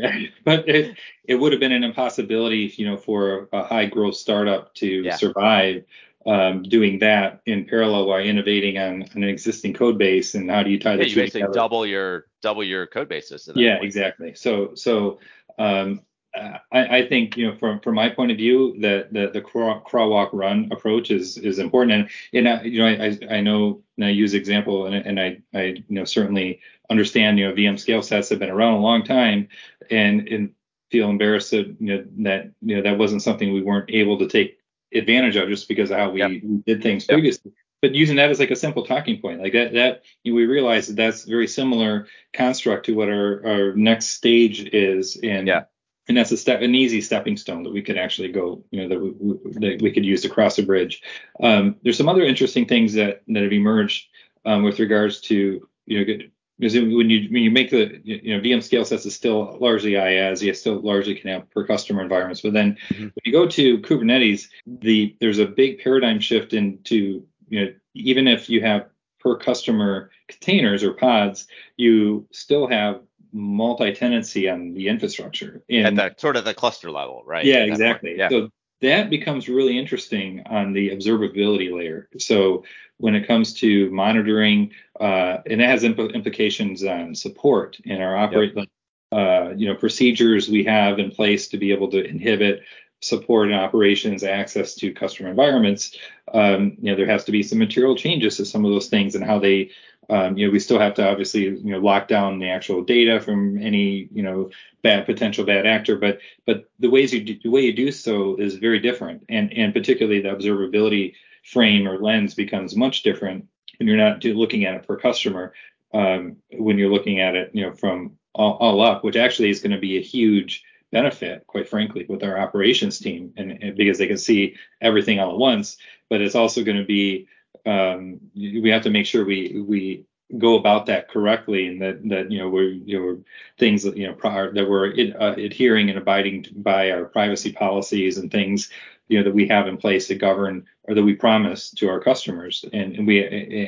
but 0.45 0.69
it, 0.69 0.99
it 1.25 1.37
would 1.37 1.53
have 1.53 1.61
been 1.61 1.73
an 1.73 1.83
impossibility, 1.83 2.75
you 2.77 2.85
know, 2.85 2.99
for 2.99 3.49
a 3.55 3.63
high 3.65 3.87
growth 3.87 4.17
startup 4.17 4.75
to 4.75 4.87
yeah. 4.87 5.17
survive 5.17 5.85
um, 6.27 6.63
doing 6.63 6.99
that 7.01 7.41
in 7.47 7.65
parallel 7.65 8.07
while 8.07 8.21
innovating 8.21 8.79
on, 8.79 9.05
an 9.15 9.25
existing 9.25 9.75
code 9.75 9.99
base 9.99 10.35
and 10.35 10.51
how 10.51 10.63
do 10.63 10.71
you 10.71 10.79
tie 10.79 10.93
yeah, 10.93 11.03
the 11.03 11.09
you 11.09 11.17
basically 11.17 11.41
together? 11.41 11.55
double 11.55 11.87
your 11.87 12.27
double 12.43 12.65
your 12.65 12.87
code 12.87 13.09
bases. 13.09 13.49
Yeah, 13.55 13.75
point. 13.75 13.85
exactly. 13.85 14.35
So 14.35 14.75
so 14.75 15.19
um, 15.59 16.03
I, 16.35 16.99
I, 16.99 17.09
think 17.09 17.37
you 17.37 17.49
know 17.49 17.57
from 17.59 17.81
from 17.81 17.95
my 17.95 18.09
point 18.09 18.31
of 18.31 18.39
view 18.39 18.81
that 18.81 19.13
the, 19.13 19.31
the 19.33 19.41
crawl, 19.41 19.81
crawl 19.81 20.11
walk 20.11 20.31
run 20.33 20.71
approach 20.73 21.11
is 21.11 21.37
is 21.37 21.59
important 21.59 21.93
and, 21.93 22.09
and 22.33 22.49
I, 22.49 22.63
you 22.63 22.79
know 22.79 22.87
I, 22.87 23.37
I 23.37 23.41
know 23.41 23.83
and 23.99 24.07
I 24.07 24.11
use 24.11 24.33
example 24.33 24.87
and, 24.87 24.95
and 24.95 25.21
I 25.21 25.39
I 25.55 25.63
you 25.63 25.85
know 25.91 26.05
certainly 26.05 26.61
understand 26.89 27.39
you 27.39 27.49
know 27.49 27.55
VM 27.55 27.79
scale 27.79 28.03
sets 28.03 28.31
have 28.31 28.39
been 28.39 28.49
around 28.49 28.75
a 28.75 28.81
long 28.81 29.05
time 29.05 29.49
and 29.91 30.27
and 30.29 30.55
feel 30.91 31.11
embarrassed 31.11 31.51
that 31.51 31.77
you 31.79 31.97
know 31.97 32.05
that 32.19 32.51
you 32.63 32.77
know 32.77 32.83
that 32.83 32.99
wasn't 32.99 33.23
something 33.23 33.53
we 33.53 33.63
weren't 33.63 33.91
able 33.91 34.19
to 34.19 34.27
take 34.27 34.59
advantage 34.95 35.37
of 35.37 35.49
just 35.49 35.69
because 35.69 35.91
of 35.91 35.99
how 35.99 36.11
we, 36.11 36.21
yep. 36.21 36.31
did 36.67 36.83
things 36.83 37.07
yep. 37.09 37.15
previously 37.15 37.53
but 37.81 37.95
using 37.95 38.17
that 38.17 38.31
as 38.31 38.39
like 38.39 38.51
a 38.51 38.57
simple 38.57 38.85
talking 38.85 39.21
point 39.21 39.41
like 39.41 39.53
that 39.53 39.73
that 39.73 40.03
you 40.25 40.33
know, 40.33 40.37
we 40.37 40.47
realize 40.47 40.87
that 40.87 40.97
that's 40.97 41.25
very 41.25 41.47
similar 41.47 42.07
construct 42.33 42.87
to 42.87 42.95
what 42.95 43.09
our 43.09 43.47
our 43.47 43.75
next 43.75 44.09
stage 44.09 44.69
is 44.73 45.19
and 45.23 45.49
yeah 45.49 45.65
and 46.09 46.17
that's 46.17 46.33
a 46.33 46.37
step, 46.37 46.63
an 46.63 46.75
easy 46.75 47.01
stepping 47.01 47.37
stone 47.37 47.63
that 47.63 47.73
we 47.73 47.83
could 47.83 47.97
actually 47.97 48.29
go, 48.29 48.65
you 48.71 48.83
know, 48.83 48.89
that 48.89 49.01
we, 49.01 49.61
that 49.61 49.83
we 49.83 49.93
could 49.93 50.05
use 50.05 50.23
to 50.23 50.29
cross 50.29 50.59
a 50.59 50.63
bridge. 50.63 51.03
Um, 51.41 51.77
there's 51.83 51.97
some 51.97 52.09
other 52.09 52.23
interesting 52.23 52.67
things 52.67 52.95
that 52.95 53.23
that 53.29 53.43
have 53.43 53.53
emerged 53.53 54.09
um, 54.45 54.63
with 54.63 54.79
regards 54.79 55.21
to, 55.23 55.67
you 55.87 56.05
know, 56.05 56.25
because 56.63 56.77
when 56.77 57.11
you 57.11 57.29
when 57.33 57.43
you 57.43 57.51
make 57.51 57.71
the 57.71 58.01
you 58.05 58.37
know 58.37 58.41
VM 58.41 58.63
scale 58.63 58.85
sets 58.85 59.05
is 59.05 59.17
still 59.17 59.59
largely 59.61 59.93
IaaS, 59.93 60.43
you 60.43 60.55
still 60.55 60.81
largely 60.81 61.17
can 61.17 61.31
have 61.31 61.51
per 61.51 61.67
customer 61.67 62.03
environments, 62.03 62.41
but 62.41 62.53
then 62.53 62.77
mm-hmm. 62.89 63.03
when 63.03 63.13
you 63.25 63.33
go 63.33 63.49
to 63.49 63.79
Kubernetes, 63.79 64.47
the 64.65 65.17
there's 65.21 65.41
a 65.41 65.47
big 65.47 65.81
paradigm 65.81 66.21
shift 66.21 66.53
into 66.53 67.27
you 67.49 67.65
know 67.65 67.73
even 67.95 68.29
if 68.29 68.49
you 68.49 68.61
have 68.61 68.87
per 69.19 69.37
customer 69.37 70.13
containers 70.29 70.85
or 70.85 70.93
pods, 70.93 71.49
you 71.77 72.29
still 72.31 72.69
have 72.69 73.01
multi-tenancy 73.33 74.49
on 74.49 74.73
the 74.75 74.87
infrastructure. 74.87 75.65
And 75.69 75.99
at 75.99 76.17
the 76.17 76.21
sort 76.21 76.37
of 76.37 76.45
the 76.45 76.55
cluster 76.55 76.93
level, 76.93 77.25
right? 77.27 77.45
Yeah, 77.45 77.65
exactly. 77.65 78.15
Yeah. 78.17 78.29
So 78.29 78.51
that 78.83 79.11
becomes 79.11 79.49
really 79.49 79.79
interesting 79.79 80.43
on 80.47 80.73
the 80.73 80.91
observability 80.91 81.75
layer. 81.75 82.09
So 82.19 82.65
when 82.99 83.15
it 83.15 83.27
comes 83.27 83.55
to 83.55 83.91
monitoring, 83.91 84.73
uh, 85.01 85.39
and 85.47 85.61
it 85.61 85.69
has 85.69 85.83
impl- 85.83 86.15
implications 86.15 86.85
on 86.85 87.15
support 87.15 87.79
and 87.87 88.03
our 88.03 88.17
operate, 88.17 88.53
yep. 88.55 88.69
uh, 89.11 89.55
you 89.57 89.67
know, 89.67 89.75
procedures 89.75 90.49
we 90.49 90.65
have 90.65 90.99
in 90.99 91.11
place 91.11 91.49
to 91.49 91.59
be 91.59 91.73
able 91.73 91.91
to 91.91 92.05
inhibit 92.05 92.63
support 93.01 93.49
and 93.49 93.57
operations 93.57 94.23
access 94.23 94.75
to 94.77 94.93
customer 94.93 95.29
environments. 95.29 95.97
Um, 96.33 96.77
you 96.81 96.91
know, 96.91 96.97
there 96.97 97.07
has 97.07 97.25
to 97.25 97.33
be 97.33 97.43
some 97.43 97.59
material 97.59 97.97
changes 97.97 98.37
to 98.37 98.45
some 98.45 98.65
of 98.65 98.71
those 98.71 98.89
things 98.89 99.15
and 99.15 99.25
how 99.25 99.39
they 99.39 99.71
Um, 100.11 100.37
you 100.37 100.47
know, 100.47 100.53
we 100.53 100.59
still 100.59 100.79
have 100.79 100.95
to 100.95 101.09
obviously 101.09 101.45
you 101.45 101.73
know 101.73 101.79
lock 101.79 102.09
down 102.09 102.39
the 102.39 102.51
actual 102.51 102.83
data 102.83 103.21
from 103.21 103.59
any 103.63 104.09
you 104.13 104.23
know 104.23 104.51
bad 104.83 105.07
potential 105.07 105.45
bad 105.45 105.67
actor, 105.67 105.97
but 105.97 106.19
but 106.47 106.69
the 106.79 106.91
ways 106.91 107.13
you 107.13 107.23
do, 107.23 107.39
the 107.43 107.51
way 107.51 107.63
you 107.63 107.73
do 107.73 107.93
so 107.93 108.37
is 108.37 108.57
very 108.57 108.79
different, 108.79 109.25
and 109.29 109.53
and 109.53 109.73
particularly 109.73 110.21
the 110.21 110.29
observability 110.29 111.15
frame 111.45 111.89
or 111.89 111.99
lens 111.99 112.35
becomes 112.35 112.77
much 112.77 113.03
different 113.03 113.47
when 113.79 113.89
you're 113.89 113.97
not 113.97 114.25
looking 114.25 114.65
at 114.65 114.75
it 114.75 114.87
per 114.87 114.97
customer. 114.97 115.53
Um, 115.95 116.37
when 116.53 116.79
you're 116.79 116.93
looking 116.93 117.21
at 117.21 117.35
it, 117.35 117.51
you 117.53 117.67
know, 117.67 117.75
from 117.75 118.17
all, 118.35 118.55
all 118.55 118.81
up, 118.81 119.05
which 119.05 119.17
actually 119.17 119.51
is 119.51 119.61
going 119.61 119.73
to 119.73 119.79
be 119.79 119.99
a 119.99 120.03
huge 120.03 120.65
benefit, 120.91 121.47
quite 121.47 121.69
frankly, 121.69 122.07
with 122.09 122.23
our 122.23 122.39
operations 122.39 122.99
team, 122.99 123.33
and, 123.37 123.53
and 123.63 123.77
because 123.77 123.99
they 123.99 124.07
can 124.07 124.19
see 124.19 124.55
everything 124.81 125.19
all 125.19 125.33
at 125.33 125.39
once. 125.39 125.77
But 126.09 126.21
it's 126.21 126.35
also 126.35 126.65
going 126.65 126.79
to 126.79 126.85
be 126.85 127.29
um, 127.67 128.21
we 128.35 128.71
have 128.71 128.83
to 128.83 128.91
make 128.91 129.07
sure 129.07 129.25
we 129.25 129.63
we 129.67 130.05
go 130.39 130.57
about 130.57 130.87
that 130.87 131.09
correctly, 131.09 131.67
and 131.67 131.81
that 131.83 132.09
that 132.09 132.31
you 132.31 132.39
know 132.39 132.49
we're 132.49 132.71
you 132.71 132.99
know 132.99 133.25
things 133.59 133.83
that 133.83 133.97
you 133.97 134.07
know 134.07 134.15
prior, 134.15 134.53
that 134.53 134.69
we're 134.69 134.93
uh, 135.21 135.35
adhering 135.35 135.89
and 135.89 135.99
abiding 135.99 136.47
by 136.57 136.91
our 136.91 137.05
privacy 137.05 137.53
policies 137.53 138.19
and 138.19 138.31
things 138.31 138.71
you 139.09 139.19
know 139.19 139.25
that 139.25 139.35
we 139.35 139.47
have 139.47 139.69
in 139.69 139.77
place 139.77 140.07
to 140.09 140.15
govern 140.15 140.67
or 140.85 140.95
that 140.95 141.03
we 141.03 141.15
promise 141.15 141.71
to 141.71 141.89
our 141.89 142.01
customers, 142.01 142.65
and, 142.73 142.97
and 142.97 143.07
we 143.07 143.23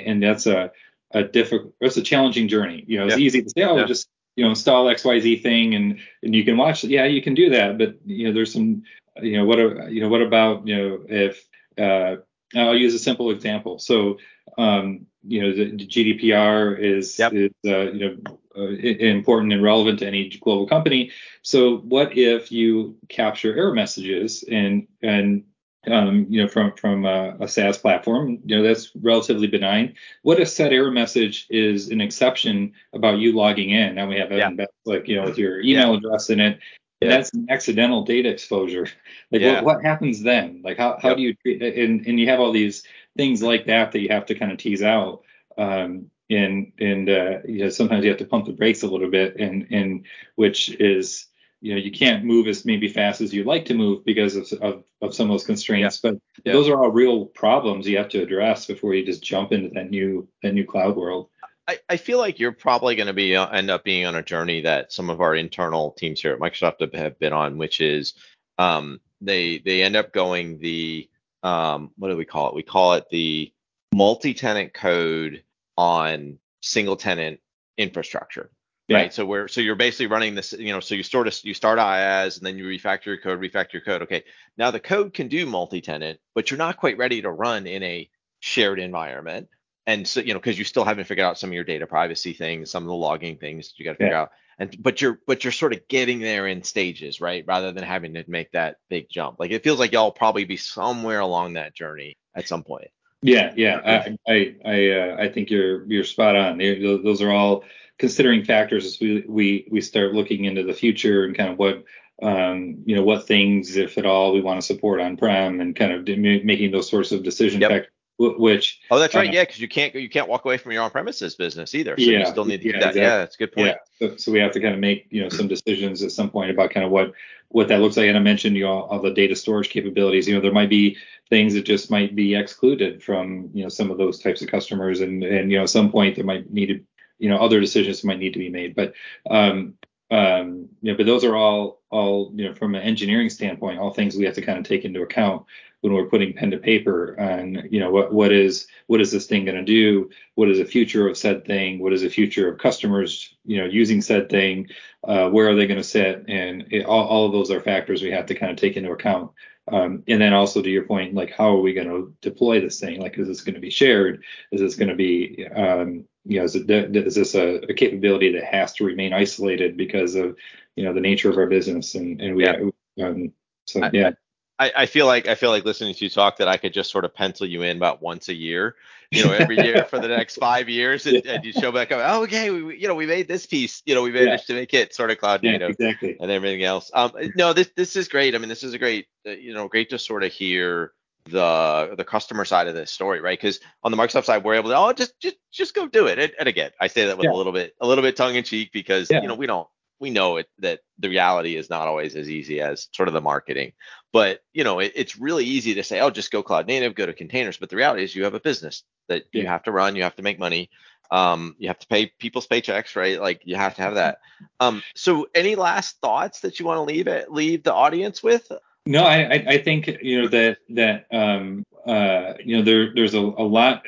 and 0.07 0.23
that's 0.23 0.47
a 0.47 0.73
a 1.12 1.23
difficult, 1.23 1.73
it's 1.81 1.97
a 1.97 2.03
challenging 2.03 2.49
journey. 2.49 2.85
You 2.87 2.99
know, 2.99 3.07
it's 3.07 3.16
yeah. 3.16 3.25
easy 3.25 3.42
to 3.42 3.51
say, 3.51 3.62
oh, 3.62 3.77
yeah. 3.77 3.87
just 3.87 4.09
you 4.37 4.44
know 4.44 4.51
install 4.51 4.87
xyz 4.87 5.42
thing 5.42 5.75
and 5.75 6.01
and 6.23 6.35
you 6.35 6.44
can 6.44 6.57
watch 6.57 6.83
yeah 6.83 7.05
you 7.05 7.23
can 7.23 7.35
do 7.35 7.51
that 7.51 7.79
but 7.79 7.94
you 8.05 8.27
know 8.27 8.33
there's 8.33 8.53
some 8.53 8.83
you 9.23 9.37
know 9.37 9.44
what 9.44 9.59
you 9.92 10.01
know 10.01 10.09
what 10.09 10.23
about 10.23 10.66
you 10.66 10.77
know 10.77 11.01
if 11.09 11.47
uh, 11.79 12.16
I'll 12.55 12.77
use 12.77 12.95
a 12.95 12.99
simple 12.99 13.31
example. 13.31 13.79
So, 13.79 14.19
um, 14.59 15.07
you 15.27 15.43
know, 15.43 15.53
the, 15.53 15.77
the 15.77 15.87
GDPR 15.87 16.79
is, 16.79 17.19
yep. 17.19 17.33
is 17.33 17.51
uh, 17.67 17.90
you 17.93 18.21
know, 18.25 18.38
uh, 18.57 18.69
important 18.69 19.53
and 19.53 19.62
relevant 19.62 19.99
to 20.01 20.07
any 20.07 20.29
global 20.29 20.67
company. 20.67 21.11
So, 21.43 21.79
what 21.79 22.17
if 22.17 22.53
you 22.53 22.97
capture 23.09 23.57
error 23.57 23.75
messages 23.75 24.45
and 24.49 24.87
and 25.03 25.45
um, 25.90 26.27
you 26.29 26.43
know, 26.43 26.49
from 26.49 26.73
from 26.73 27.05
a, 27.05 27.37
a, 27.40 27.49
SaaS 27.49 27.79
platform, 27.79 28.38
you 28.45 28.57
know, 28.57 28.62
that's 28.62 28.90
relatively 28.97 29.47
benign. 29.47 29.95
What 30.23 30.40
if 30.40 30.49
said 30.49 30.73
error 30.73 30.90
message 30.90 31.47
is 31.51 31.88
an 31.88 32.01
exception 32.01 32.73
about 32.93 33.19
you 33.19 33.33
logging 33.33 33.71
in? 33.71 33.95
Now 33.95 34.09
we 34.09 34.17
have 34.19 34.33
yeah. 34.33 34.51
like 34.85 35.09
you 35.09 35.17
know 35.17 35.25
with 35.25 35.38
your 35.38 35.61
email 35.61 35.93
yeah. 35.93 35.97
address 35.99 36.31
in 36.31 36.40
it. 36.40 36.59
Yeah. 37.05 37.11
That's 37.11 37.33
an 37.35 37.47
accidental 37.51 38.05
data 38.05 38.29
exposure. 38.29 38.88
Like 39.31 39.43
yeah. 39.43 39.62
what, 39.62 39.64
what 39.64 39.85
happens 39.85 40.23
then? 40.23 40.62
Like 40.64 40.79
how, 40.79 40.99
how 41.01 41.11
yep. 41.11 41.17
do 41.17 41.23
you 41.23 41.35
treat 41.35 41.62
and 41.62 42.07
and 42.07 42.21
you 42.21 42.29
have 42.29 42.40
all 42.40 42.53
these 42.53 42.85
things 43.17 43.43
like 43.43 43.67
that 43.67 43.93
that 43.93 44.01
you 44.01 44.09
have 44.11 44.27
to 44.27 44.35
kind 44.35 44.53
of 44.53 44.59
tease 44.59 44.83
out. 44.83 45.23
Um, 45.57 46.11
and 46.31 46.73
and 46.79 47.09
uh, 47.09 47.38
you 47.45 47.64
know 47.64 47.69
sometimes 47.69 48.05
you 48.05 48.11
have 48.11 48.19
to 48.19 48.25
pump 48.25 48.47
the 48.47 48.53
brakes 48.53 48.83
a 48.83 48.87
little 48.87 49.11
bit 49.11 49.37
and 49.37 49.67
and 49.71 50.07
which 50.37 50.71
is 50.81 51.27
you 51.61 51.75
know 51.75 51.81
you 51.81 51.90
can't 51.90 52.25
move 52.25 52.47
as 52.47 52.64
maybe 52.64 52.88
fast 52.88 53.21
as 53.21 53.33
you'd 53.33 53.47
like 53.47 53.64
to 53.67 53.75
move 53.75 54.05
because 54.05 54.37
of 54.37 54.53
of, 54.61 54.85
of 55.03 55.14
some 55.14 55.31
of 55.31 55.35
those 55.35 55.47
constraints 55.47 56.01
yeah. 56.03 56.11
but 56.11 56.21
yeah. 56.45 56.53
those 56.53 56.69
are 56.69 56.83
all 56.83 56.90
real 56.90 57.27
problems 57.27 57.87
you 57.87 57.97
have 57.97 58.09
to 58.09 58.23
address 58.23 58.67
before 58.67 58.95
you 58.95 59.05
just 59.05 59.23
jump 59.23 59.53
into 59.53 59.69
that 59.71 59.90
new 59.90 60.27
that 60.43 60.55
new 60.55 60.64
cloud 60.64 60.97
world 60.97 61.29
I, 61.66 61.79
I 61.88 61.96
feel 61.96 62.18
like 62.18 62.38
you're 62.38 62.53
probably 62.53 62.94
going 62.94 63.07
to 63.07 63.14
be 63.14 63.37
uh, 63.37 63.48
end 63.48 63.70
up 63.70 63.85
being 63.85 64.07
on 64.07 64.16
a 64.16 64.22
journey 64.22 64.61
that 64.62 64.92
some 64.92 65.09
of 65.09 65.20
our 65.20 65.35
internal 65.35 65.92
teams 65.92 66.20
here 66.20 66.33
at 66.33 66.38
Microsoft 66.38 66.94
have 66.94 67.18
been 67.18 67.33
on, 67.33 67.57
which 67.57 67.81
is 67.81 68.14
um, 68.59 69.00
they 69.20 69.59
they 69.59 69.83
end 69.83 69.96
up 69.96 70.12
going 70.12 70.59
the 70.59 71.09
um, 71.42 71.90
what 71.96 72.09
do 72.09 72.16
we 72.16 72.24
call 72.24 72.48
it? 72.48 72.55
We 72.55 72.62
call 72.62 72.94
it 72.94 73.09
the 73.11 73.53
multi-tenant 73.94 74.74
code 74.74 75.42
on 75.77 76.38
single 76.61 76.96
tenant 76.96 77.40
infrastructure. 77.79 78.50
Yeah. 78.88 78.98
Right. 78.98 79.14
So 79.14 79.24
we're 79.24 79.48
so 79.48 79.62
you're 79.62 79.77
basically 79.77 80.09
running 80.09 80.35
this, 80.35 80.53
you 80.53 80.72
know, 80.72 80.81
so 80.81 80.94
you 80.94 81.03
sort 81.03 81.27
of 81.27 81.38
you 81.42 81.55
start 81.55 81.79
IaaS 81.79 82.37
and 82.37 82.46
then 82.46 82.59
you 82.59 82.64
refactor 82.64 83.07
your 83.07 83.18
code, 83.18 83.40
refactor 83.40 83.74
your 83.74 83.83
code. 83.83 84.03
Okay. 84.03 84.24
Now 84.59 84.70
the 84.70 84.81
code 84.81 85.14
can 85.14 85.29
do 85.29 85.46
multi-tenant, 85.46 86.20
but 86.35 86.50
you're 86.50 86.59
not 86.59 86.77
quite 86.77 86.98
ready 86.98 87.22
to 87.22 87.31
run 87.31 87.66
in 87.66 87.83
a 87.83 88.11
shared 88.40 88.79
environment. 88.79 89.48
And 89.87 90.07
so, 90.09 90.20
you 90.20 90.33
know, 90.33 90.40
because 90.40 90.59
you 90.59 90.64
still 90.64 90.85
haven't 90.85 91.05
figured 91.05 91.27
out 91.27 91.38
some 91.38 91.51
of 91.51 91.55
your 91.55 91.64
data 91.64 91.87
privacy 91.87 92.33
things, 92.33 92.70
some 92.70 92.85
of 92.85 92.88
the 92.88 92.94
logging 92.94 93.37
things 93.37 93.75
you 93.77 93.85
got 93.85 93.92
to 93.92 93.99
figure 93.99 94.12
yeah. 94.12 94.23
out. 94.23 94.31
And 94.59 94.77
but 94.81 95.01
you're 95.01 95.18
but 95.27 95.42
you're 95.42 95.53
sort 95.53 95.73
of 95.73 95.87
getting 95.88 96.20
there 96.20 96.47
in 96.47 96.62
stages, 96.62 97.20
right? 97.20 97.44
Rather 97.47 97.73
than 97.73 97.83
having 97.83 98.14
to 98.14 98.25
make 98.29 98.53
that 98.53 98.77
big 98.88 99.09
jump. 99.11 99.40
Like 99.40 99.51
it 99.51 99.64
feels 99.64 99.79
like 99.81 99.92
y'all 99.92 100.12
probably 100.12 100.44
be 100.44 100.57
somewhere 100.57 101.20
along 101.20 101.55
that 101.55 101.75
journey 101.75 102.16
at 102.37 102.47
some 102.47 102.62
point. 102.62 102.88
Yeah, 103.20 103.53
yeah. 103.57 103.81
I 103.85 104.33
I 104.33 104.55
I, 104.64 104.90
uh, 104.90 105.16
I 105.18 105.29
think 105.29 105.51
you're 105.51 105.85
you're 105.90 106.05
spot 106.05 106.37
on. 106.37 106.59
Those 106.59 107.20
are 107.20 107.33
all 107.33 107.64
considering 107.99 108.44
factors 108.44 108.87
as 108.87 109.01
we 109.01 109.25
we 109.27 109.68
we 109.70 109.81
start 109.81 110.14
looking 110.14 110.44
into 110.44 110.62
the 110.62 110.73
future 110.73 111.25
and 111.25 111.37
kind 111.37 111.51
of 111.51 111.59
what 111.59 111.85
um, 112.23 112.83
you 112.85 112.94
know 112.94 113.03
what 113.03 113.27
things, 113.27 113.77
if 113.77 113.99
at 113.99 114.07
all, 114.07 114.33
we 114.33 114.40
want 114.40 114.61
to 114.61 114.66
support 114.66 115.01
on 115.01 115.16
prem 115.16 115.61
and 115.61 115.75
kind 115.75 115.92
of 115.92 116.07
making 116.07 116.70
those 116.70 116.88
sorts 116.88 117.12
of 117.12 117.23
decision 117.23 117.61
yep. 117.61 117.70
factors. 117.70 117.92
Which 118.16 118.81
oh, 118.92 118.98
that's 119.00 119.14
right, 119.14 119.29
uh, 119.29 119.33
yeah, 119.33 119.42
because 119.42 119.59
you 119.59 119.66
can't 119.66 119.92
you 119.94 120.09
can't 120.09 120.29
walk 120.29 120.44
away 120.44 120.57
from 120.57 120.70
your 120.70 120.85
on-premises 120.85 121.35
business 121.35 121.74
either. 121.74 121.96
So 121.98 122.05
yeah, 122.05 122.20
you 122.20 122.27
still 122.27 122.44
need 122.44 122.61
to 122.61 122.68
yeah, 122.68 122.72
do 122.72 122.79
that. 122.79 122.88
Exactly. 122.90 123.03
Yeah, 123.03 123.16
that's 123.18 123.35
a 123.35 123.38
good 123.38 123.53
point. 123.53 123.66
Yeah, 123.98 124.09
so, 124.09 124.16
so, 124.16 124.33
we 124.33 124.38
have 124.38 124.53
to 124.53 124.61
kind 124.61 124.72
of 124.72 124.79
make 124.79 125.09
you 125.11 125.22
know 125.22 125.29
some 125.29 125.48
decisions 125.48 126.00
at 126.00 126.12
some 126.12 126.31
point 126.31 126.53
about 126.53 126.70
kind 126.70 126.87
of 126.87 126.92
what 126.92 127.12
what 127.48 127.66
that 127.68 127.81
looks 127.81 127.96
like. 127.96 128.07
And 128.07 128.16
I 128.16 128.20
mentioned 128.20 128.57
you 128.57 128.64
know 128.64 128.83
all 128.83 129.03
the 129.03 129.11
data 129.11 129.35
storage 129.35 129.68
capabilities. 129.68 130.29
You 130.29 130.35
know 130.37 130.40
there 130.40 130.53
might 130.53 130.70
be 130.70 130.96
things 131.29 131.55
that 131.55 131.64
just 131.64 131.90
might 131.90 132.14
be 132.14 132.37
excluded 132.37 133.03
from 133.03 133.50
you 133.53 133.64
know 133.64 133.68
some 133.68 133.90
of 133.90 133.98
those 133.98 134.20
types 134.20 134.42
of 134.42 134.48
customers, 134.48 135.00
and 135.00 135.24
and 135.24 135.50
you 135.50 135.57
know 135.57 135.64
at 135.64 135.70
some 135.70 135.90
point 135.90 136.14
there 136.14 136.24
might 136.24 136.53
need 136.53 136.66
to 136.66 136.81
you 137.18 137.29
know 137.29 137.38
other 137.38 137.61
decisions 137.61 138.05
might 138.05 138.18
need 138.18 138.33
to 138.33 138.38
be 138.38 138.50
made 138.50 138.74
but 138.74 138.92
um 139.31 139.74
um 140.11 140.68
you 140.83 140.90
know 140.90 140.96
but 140.96 141.07
those 141.07 141.24
are 141.24 141.37
all 141.37 141.81
all 141.90 142.33
you 142.35 142.46
know 142.46 142.55
from 142.55 142.74
an 142.74 142.83
engineering 142.83 143.31
standpoint 143.31 143.79
all 143.79 143.92
things 143.92 144.16
we 144.16 144.24
have 144.24 144.35
to 144.35 144.42
kind 144.42 144.59
of 144.59 144.64
take 144.64 144.85
into 144.85 145.03
account 145.03 145.44
when 145.85 145.92
we're 145.92 146.07
putting 146.07 146.33
pen 146.33 146.51
to 146.51 146.57
paper 146.57 147.12
and 147.18 147.68
you 147.70 147.79
know 147.79 147.90
what 147.90 148.11
what 148.11 148.33
is 148.33 148.66
what 148.87 149.03
is 149.03 149.12
this 149.12 149.27
thing 149.27 149.44
going 149.44 149.59
to 149.59 149.62
do? 149.62 150.09
What 150.35 150.49
is 150.49 150.57
the 150.57 150.64
future 150.64 151.07
of 151.07 151.18
said 151.18 151.44
thing? 151.44 151.79
What 151.79 151.92
is 151.92 152.01
the 152.01 152.09
future 152.09 152.51
of 152.51 152.59
customers 152.59 153.37
you 153.44 153.59
know 153.59 153.66
using 153.66 154.01
said 154.01 154.31
thing? 154.31 154.68
Uh, 155.07 155.29
where 155.29 155.47
are 155.47 155.55
they 155.55 155.66
going 155.66 155.77
to 155.77 155.85
sit? 155.85 156.25
And 156.27 156.64
it, 156.70 156.87
all, 156.87 157.07
all 157.07 157.27
of 157.27 157.33
those 157.33 157.51
are 157.51 157.61
factors 157.61 158.01
we 158.01 158.11
have 158.12 158.25
to 158.27 158.35
kind 158.35 158.51
of 158.51 158.57
take 158.57 158.79
into 158.79 158.92
account. 158.92 159.31
Um, 159.70 160.03
and 160.09 160.23
then 160.23 160.33
also 160.33 160.62
to 160.62 160.70
your 160.70 160.85
point 160.85 161.14
like 161.14 161.33
how 161.33 161.55
are 161.55 161.61
we 161.61 161.75
going 161.75 161.88
to 161.88 162.14
deploy 162.23 162.62
this 162.62 162.81
thing? 162.81 162.99
Like 162.99 163.18
is 163.18 163.29
this 163.29 163.42
going 163.42 163.55
to 163.55 163.61
be 163.61 163.68
shared? 163.68 164.25
Is 164.53 164.62
this 164.62 164.77
going 164.77 164.88
to 164.88 164.94
be 164.94 165.47
um, 165.55 166.07
you 166.25 166.38
know, 166.38 166.44
is, 166.44 166.57
it, 166.57 166.70
is 166.70 167.16
this 167.16 167.35
a, 167.35 167.57
a, 167.68 167.75
capability 167.75 168.33
that 168.33 168.44
has 168.44 168.73
to 168.73 168.85
remain 168.85 169.12
isolated 169.12 169.77
because 169.77 170.14
of, 170.14 170.35
you 170.77 170.85
know, 170.85 170.94
the 170.94 171.01
nature 171.01 171.29
of 171.29 171.37
our 171.37 171.47
business 171.47 171.94
and, 171.94 172.23
and 172.23 172.35
we, 172.35 172.44
yeah. 172.44 173.07
um, 173.07 173.31
so 173.66 173.87
yeah. 173.92 174.12
I, 174.59 174.73
I 174.77 174.87
feel 174.87 175.07
like 175.07 175.27
I 175.27 175.35
feel 175.35 175.51
like 175.51 175.64
listening 175.64 175.95
to 175.95 176.05
you 176.05 176.11
talk 176.11 176.37
that 176.37 176.49
I 176.49 176.57
could 176.57 176.73
just 176.73 176.90
sort 176.90 177.05
of 177.05 177.12
pencil 177.12 177.47
you 177.47 177.62
in 177.62 177.77
about 177.77 178.01
once 178.01 178.29
a 178.29 178.35
year, 178.35 178.77
you 179.11 179.25
know, 179.25 179.33
every 179.33 179.57
year 179.57 179.85
for 179.85 179.99
the 179.99 180.09
next 180.09 180.37
five 180.37 180.69
years, 180.69 181.07
and, 181.07 181.23
yeah. 181.25 181.33
and 181.33 181.45
you 181.45 181.53
show 181.53 181.73
back 181.73 181.90
up. 181.90 182.01
Oh, 182.05 182.23
okay, 182.23 182.51
we, 182.51 182.79
you 182.79 182.87
know, 182.87 182.95
we 182.95 183.07
made 183.07 183.27
this 183.27 183.47
piece, 183.47 183.83
you 183.85 183.95
know, 183.95 184.03
we 184.03 184.12
managed 184.12 184.49
yeah. 184.49 184.55
to 184.55 184.61
make 184.61 184.73
it 184.73 184.95
sort 184.95 185.11
of 185.11 185.19
cloud 185.19 185.43
native, 185.43 185.71
exactly, 185.71 186.17
and 186.21 186.31
everything 186.31 186.62
else. 186.62 186.90
Um, 186.95 187.12
no, 187.35 187.53
this 187.53 187.71
this 187.77 187.97
is 187.97 188.07
great. 188.09 188.35
I 188.35 188.38
mean, 188.38 188.49
this 188.49 188.62
is 188.62 188.75
a 188.75 188.79
great, 188.79 189.07
uh, 189.27 189.31
you 189.31 189.55
know, 189.55 189.67
great 189.67 189.90
to 189.90 189.99
sort 189.99 190.23
of 190.23 190.33
hear 190.33 190.93
the 191.27 191.95
the 191.97 192.05
customer 192.05 192.45
side 192.45 192.69
of 192.69 192.75
this 192.75 192.93
story, 192.93 193.21
right? 193.21 193.38
Because 193.38 193.59
on 193.83 193.90
the 193.90 193.97
Microsoft 193.97 194.27
side, 194.27 194.45
we're 194.45 194.55
able 194.55 194.71
to 194.71 194.77
oh 194.77 194.93
just 194.93 195.19
just 195.21 195.37
just 195.51 195.75
go 195.75 195.88
do 195.88 196.07
it. 196.07 196.19
And, 196.19 196.33
and 196.38 196.49
again, 196.49 196.71
I 196.81 196.87
say 196.87 197.07
that 197.07 197.19
with 197.19 197.25
yeah. 197.25 197.33
a 197.33 197.37
little 197.37 197.53
bit 197.53 197.75
a 197.81 197.87
little 197.87 198.03
bit 198.03 198.17
tongue 198.17 198.37
in 198.37 198.45
cheek 198.45 198.71
because 198.73 199.11
yeah. 199.11 199.21
you 199.21 199.27
know 199.27 199.35
we 199.35 199.47
don't 199.47 199.67
we 200.05 200.11
know 200.11 200.37
it 200.37 200.49
that 200.59 200.81
the 200.99 201.09
reality 201.09 201.57
is 201.57 201.71
not 201.71 201.88
always 201.88 202.14
as 202.14 202.29
easy 202.29 202.61
as 202.61 202.88
sort 202.93 203.09
of 203.09 203.14
the 203.14 203.21
marketing. 203.23 203.73
But 204.12 204.45
you 204.53 204.62
know 204.62 204.79
it, 204.79 204.93
it's 204.95 205.19
really 205.19 205.45
easy 205.45 205.75
to 205.75 205.83
say 205.83 206.01
oh 206.01 206.11
just 206.11 206.31
go 206.31 206.43
cloud 206.43 206.67
native, 206.67 206.95
go 206.95 207.07
to 207.07 207.14
containers. 207.14 207.57
But 207.57 207.71
the 207.71 207.77
reality 207.77 208.05
is 208.05 208.14
you 208.14 208.25
have 208.25 208.35
a 208.35 208.40
business 208.40 208.85
that 209.09 209.25
yeah. 209.33 209.43
you 209.43 209.49
have 209.49 209.62
to 209.64 209.73
run, 209.73 209.97
you 209.97 210.03
have 210.03 210.17
to 210.17 210.23
make 210.23 210.38
money. 210.38 210.69
Um, 211.11 211.57
you 211.59 211.69
have 211.69 211.79
to 211.79 211.87
pay 211.87 212.12
people's 212.19 212.47
paychecks, 212.47 212.97
right? 212.97 213.21
Like 213.21 213.40
you 213.45 213.57
have 213.57 213.75
to 213.77 213.83
have 213.83 213.95
that. 213.95 214.21
Um, 214.61 214.83
so 214.95 215.27
any 215.35 215.55
last 215.55 216.01
thoughts 216.01 216.40
that 216.40 216.59
you 216.59 216.67
want 216.67 216.79
to 216.79 216.83
leave 216.83 217.07
it, 217.07 217.33
leave 217.33 217.62
the 217.62 217.75
audience 217.75 218.23
with? 218.23 218.51
No, 218.87 219.05
I, 219.05 219.45
I 219.49 219.59
think 219.59 219.87
you 220.03 220.23
know 220.23 220.29
that 220.29 220.59
that 220.71 221.07
um, 221.11 221.64
uh, 221.87 222.35
you 222.45 222.57
know 222.57 222.62
there 222.62 222.93
there's 222.95 223.14
a, 223.14 223.21
a 223.21 223.47
lot. 223.47 223.85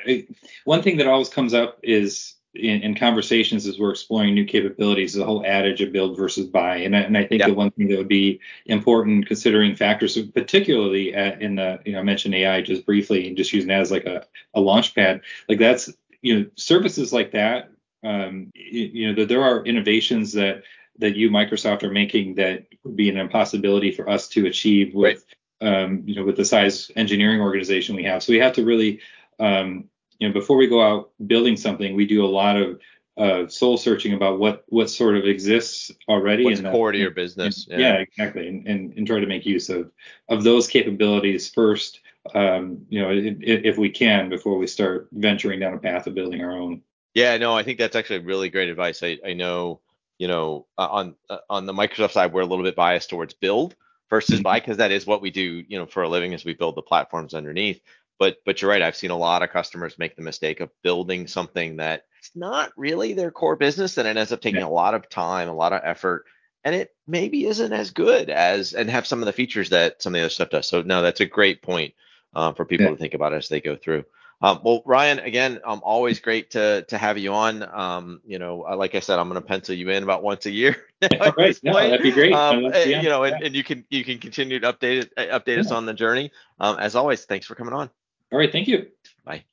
One 0.64 0.82
thing 0.82 0.96
that 0.96 1.06
always 1.06 1.28
comes 1.28 1.52
up 1.52 1.78
is 1.82 2.34
in, 2.58 2.82
in, 2.82 2.94
conversations 2.94 3.66
as 3.66 3.78
we're 3.78 3.90
exploring 3.90 4.34
new 4.34 4.44
capabilities, 4.44 5.14
the 5.14 5.24
whole 5.24 5.44
adage 5.46 5.80
of 5.80 5.92
build 5.92 6.16
versus 6.16 6.46
buy. 6.46 6.76
And 6.76 6.96
I, 6.96 7.00
and 7.00 7.16
I 7.16 7.24
think 7.24 7.40
yeah. 7.40 7.48
the 7.48 7.54
one 7.54 7.70
thing 7.70 7.88
that 7.88 7.98
would 7.98 8.08
be 8.08 8.40
important 8.66 9.26
considering 9.26 9.74
factors, 9.74 10.18
particularly 10.18 11.14
at, 11.14 11.40
in 11.40 11.56
the, 11.56 11.80
you 11.84 11.92
know, 11.92 12.00
I 12.00 12.02
mentioned 12.02 12.34
AI 12.34 12.62
just 12.62 12.86
briefly 12.86 13.28
and 13.28 13.36
just 13.36 13.52
using 13.52 13.68
that 13.68 13.80
as 13.80 13.90
like 13.90 14.06
a, 14.06 14.26
a 14.54 14.60
launch 14.60 14.94
pad, 14.94 15.20
like 15.48 15.58
that's, 15.58 15.90
you 16.22 16.38
know, 16.38 16.46
services 16.56 17.12
like 17.12 17.32
that, 17.32 17.70
um, 18.02 18.52
you, 18.54 18.90
you 18.92 19.08
know, 19.08 19.14
that 19.20 19.28
there 19.28 19.42
are 19.42 19.64
innovations 19.64 20.32
that 20.32 20.62
that 20.98 21.16
you 21.16 21.30
Microsoft 21.30 21.82
are 21.82 21.90
making 21.90 22.36
that 22.36 22.66
would 22.84 22.96
be 22.96 23.10
an 23.10 23.18
impossibility 23.18 23.92
for 23.92 24.08
us 24.08 24.28
to 24.28 24.46
achieve 24.46 24.94
with 24.94 25.24
right. 25.60 25.82
um, 25.82 26.02
you 26.06 26.16
know 26.16 26.24
with 26.24 26.36
the 26.36 26.44
size 26.44 26.90
engineering 26.96 27.40
organization 27.40 27.96
we 27.96 28.04
have. 28.04 28.22
So 28.22 28.32
we 28.32 28.38
have 28.38 28.54
to 28.54 28.64
really 28.64 29.00
um, 29.38 29.88
you 30.18 30.28
know, 30.28 30.34
before 30.34 30.56
we 30.56 30.66
go 30.66 30.82
out 30.82 31.10
building 31.26 31.56
something, 31.56 31.94
we 31.94 32.06
do 32.06 32.24
a 32.24 32.26
lot 32.26 32.56
of 32.56 32.80
uh, 33.16 33.48
soul 33.48 33.76
searching 33.78 34.12
about 34.12 34.38
what 34.38 34.64
what 34.68 34.90
sort 34.90 35.16
of 35.16 35.24
exists 35.24 35.90
already. 36.08 36.44
What's 36.44 36.60
core 36.60 36.92
to 36.92 36.98
your 36.98 37.10
business? 37.10 37.66
And, 37.68 37.80
yeah. 37.80 37.94
yeah. 37.94 37.98
exactly, 38.00 38.48
and, 38.48 38.66
and, 38.66 38.92
and 38.94 39.06
try 39.06 39.20
to 39.20 39.26
make 39.26 39.46
use 39.46 39.68
of 39.68 39.90
of 40.28 40.44
those 40.44 40.66
capabilities 40.68 41.48
first. 41.48 42.00
Um, 42.34 42.84
you 42.88 43.00
know, 43.00 43.10
if, 43.10 43.36
if 43.40 43.78
we 43.78 43.88
can 43.88 44.28
before 44.28 44.58
we 44.58 44.66
start 44.66 45.08
venturing 45.12 45.60
down 45.60 45.74
a 45.74 45.78
path 45.78 46.06
of 46.06 46.14
building 46.14 46.42
our 46.42 46.52
own. 46.52 46.82
Yeah, 47.14 47.38
no, 47.38 47.56
I 47.56 47.62
think 47.62 47.78
that's 47.78 47.96
actually 47.96 48.18
really 48.18 48.50
great 48.50 48.68
advice. 48.68 49.02
I, 49.02 49.18
I 49.24 49.32
know, 49.32 49.80
you 50.18 50.28
know, 50.28 50.66
uh, 50.76 50.88
on 50.90 51.14
uh, 51.30 51.38
on 51.48 51.64
the 51.64 51.72
Microsoft 51.72 52.12
side, 52.12 52.32
we're 52.32 52.42
a 52.42 52.46
little 52.46 52.64
bit 52.64 52.76
biased 52.76 53.08
towards 53.08 53.32
build 53.32 53.76
versus 54.10 54.36
mm-hmm. 54.36 54.42
buy 54.42 54.60
because 54.60 54.76
that 54.76 54.92
is 54.92 55.06
what 55.06 55.22
we 55.22 55.30
do, 55.30 55.64
you 55.66 55.78
know, 55.78 55.86
for 55.86 56.02
a 56.02 56.08
living 56.08 56.34
as 56.34 56.44
we 56.44 56.52
build 56.52 56.74
the 56.74 56.82
platforms 56.82 57.32
underneath. 57.32 57.80
But 58.18 58.38
but 58.44 58.60
you're 58.60 58.70
right. 58.70 58.82
I've 58.82 58.96
seen 58.96 59.10
a 59.10 59.16
lot 59.16 59.42
of 59.42 59.50
customers 59.50 59.98
make 59.98 60.16
the 60.16 60.22
mistake 60.22 60.60
of 60.60 60.70
building 60.82 61.26
something 61.26 61.76
that 61.76 62.04
it's 62.18 62.34
not 62.34 62.72
really 62.76 63.12
their 63.12 63.30
core 63.30 63.56
business, 63.56 63.98
and 63.98 64.08
it 64.08 64.16
ends 64.16 64.32
up 64.32 64.40
taking 64.40 64.60
yeah. 64.60 64.66
a 64.66 64.68
lot 64.68 64.94
of 64.94 65.08
time, 65.08 65.48
a 65.48 65.54
lot 65.54 65.72
of 65.72 65.82
effort, 65.84 66.24
and 66.64 66.74
it 66.74 66.94
maybe 67.06 67.46
isn't 67.46 67.72
as 67.72 67.90
good 67.90 68.30
as 68.30 68.72
and 68.72 68.90
have 68.90 69.06
some 69.06 69.20
of 69.20 69.26
the 69.26 69.32
features 69.32 69.70
that 69.70 70.02
some 70.02 70.14
of 70.14 70.18
the 70.18 70.22
other 70.22 70.30
stuff 70.30 70.50
does. 70.50 70.66
So 70.66 70.82
no, 70.82 71.02
that's 71.02 71.20
a 71.20 71.26
great 71.26 71.62
point 71.62 71.94
uh, 72.34 72.52
for 72.52 72.64
people 72.64 72.86
yeah. 72.86 72.92
to 72.92 72.96
think 72.96 73.14
about 73.14 73.34
as 73.34 73.48
they 73.48 73.60
go 73.60 73.76
through. 73.76 74.04
Um, 74.42 74.60
well, 74.62 74.82
Ryan, 74.84 75.18
again, 75.20 75.60
um, 75.64 75.80
always 75.82 76.20
great 76.20 76.50
to 76.50 76.82
to 76.88 76.98
have 76.98 77.16
you 77.16 77.32
on. 77.32 77.62
Um, 77.62 78.20
you 78.26 78.38
know, 78.38 78.66
uh, 78.68 78.76
like 78.76 78.94
I 78.94 79.00
said, 79.00 79.18
I'm 79.18 79.28
going 79.28 79.40
to 79.40 79.46
pencil 79.46 79.74
you 79.74 79.88
in 79.88 80.02
about 80.02 80.22
once 80.22 80.44
a 80.44 80.50
year. 80.50 80.76
All 81.20 81.32
right, 81.38 81.58
no, 81.62 81.72
that'd 81.72 82.02
be 82.02 82.10
great. 82.10 82.34
Um, 82.34 82.64
yeah, 82.64 83.00
you 83.00 83.08
know, 83.08 83.24
and, 83.24 83.42
and, 83.42 83.54
you 83.54 83.64
can 83.64 83.84
you 83.88 84.04
can 84.04 84.18
continue 84.18 84.60
to 84.60 84.72
update 84.72 85.04
it, 85.04 85.12
uh, 85.16 85.38
update 85.38 85.54
yeah. 85.54 85.60
us 85.60 85.70
on 85.70 85.86
the 85.86 85.94
journey. 85.94 86.32
Um, 86.60 86.78
as 86.78 86.96
always, 86.96 87.24
thanks 87.24 87.46
for 87.46 87.54
coming 87.54 87.72
on. 87.72 87.88
All 88.36 88.40
right. 88.40 88.52
Thank 88.52 88.68
you. 88.68 88.88
Bye. 89.24 89.44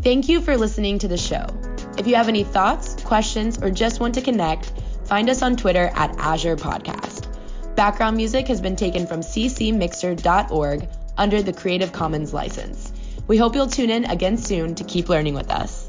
Thank 0.00 0.28
you 0.28 0.40
for 0.40 0.56
listening 0.56 1.00
to 1.00 1.08
the 1.08 1.16
show. 1.16 1.44
If 1.98 2.06
you 2.06 2.14
have 2.14 2.28
any 2.28 2.44
thoughts, 2.44 2.94
questions, 3.02 3.60
or 3.60 3.68
just 3.68 3.98
want 3.98 4.14
to 4.14 4.20
connect, 4.20 4.72
find 5.06 5.28
us 5.28 5.42
on 5.42 5.56
Twitter 5.56 5.90
at 5.96 6.14
Azure 6.20 6.54
Podcast. 6.54 7.26
Background 7.74 8.16
music 8.16 8.46
has 8.46 8.60
been 8.60 8.76
taken 8.76 9.08
from 9.08 9.22
ccmixter.org 9.22 10.88
under 11.18 11.42
the 11.42 11.52
Creative 11.52 11.90
Commons 11.92 12.32
license. 12.32 12.92
We 13.26 13.38
hope 13.38 13.56
you'll 13.56 13.66
tune 13.66 13.90
in 13.90 14.04
again 14.04 14.36
soon 14.36 14.76
to 14.76 14.84
keep 14.84 15.08
learning 15.08 15.34
with 15.34 15.50
us. 15.50 15.83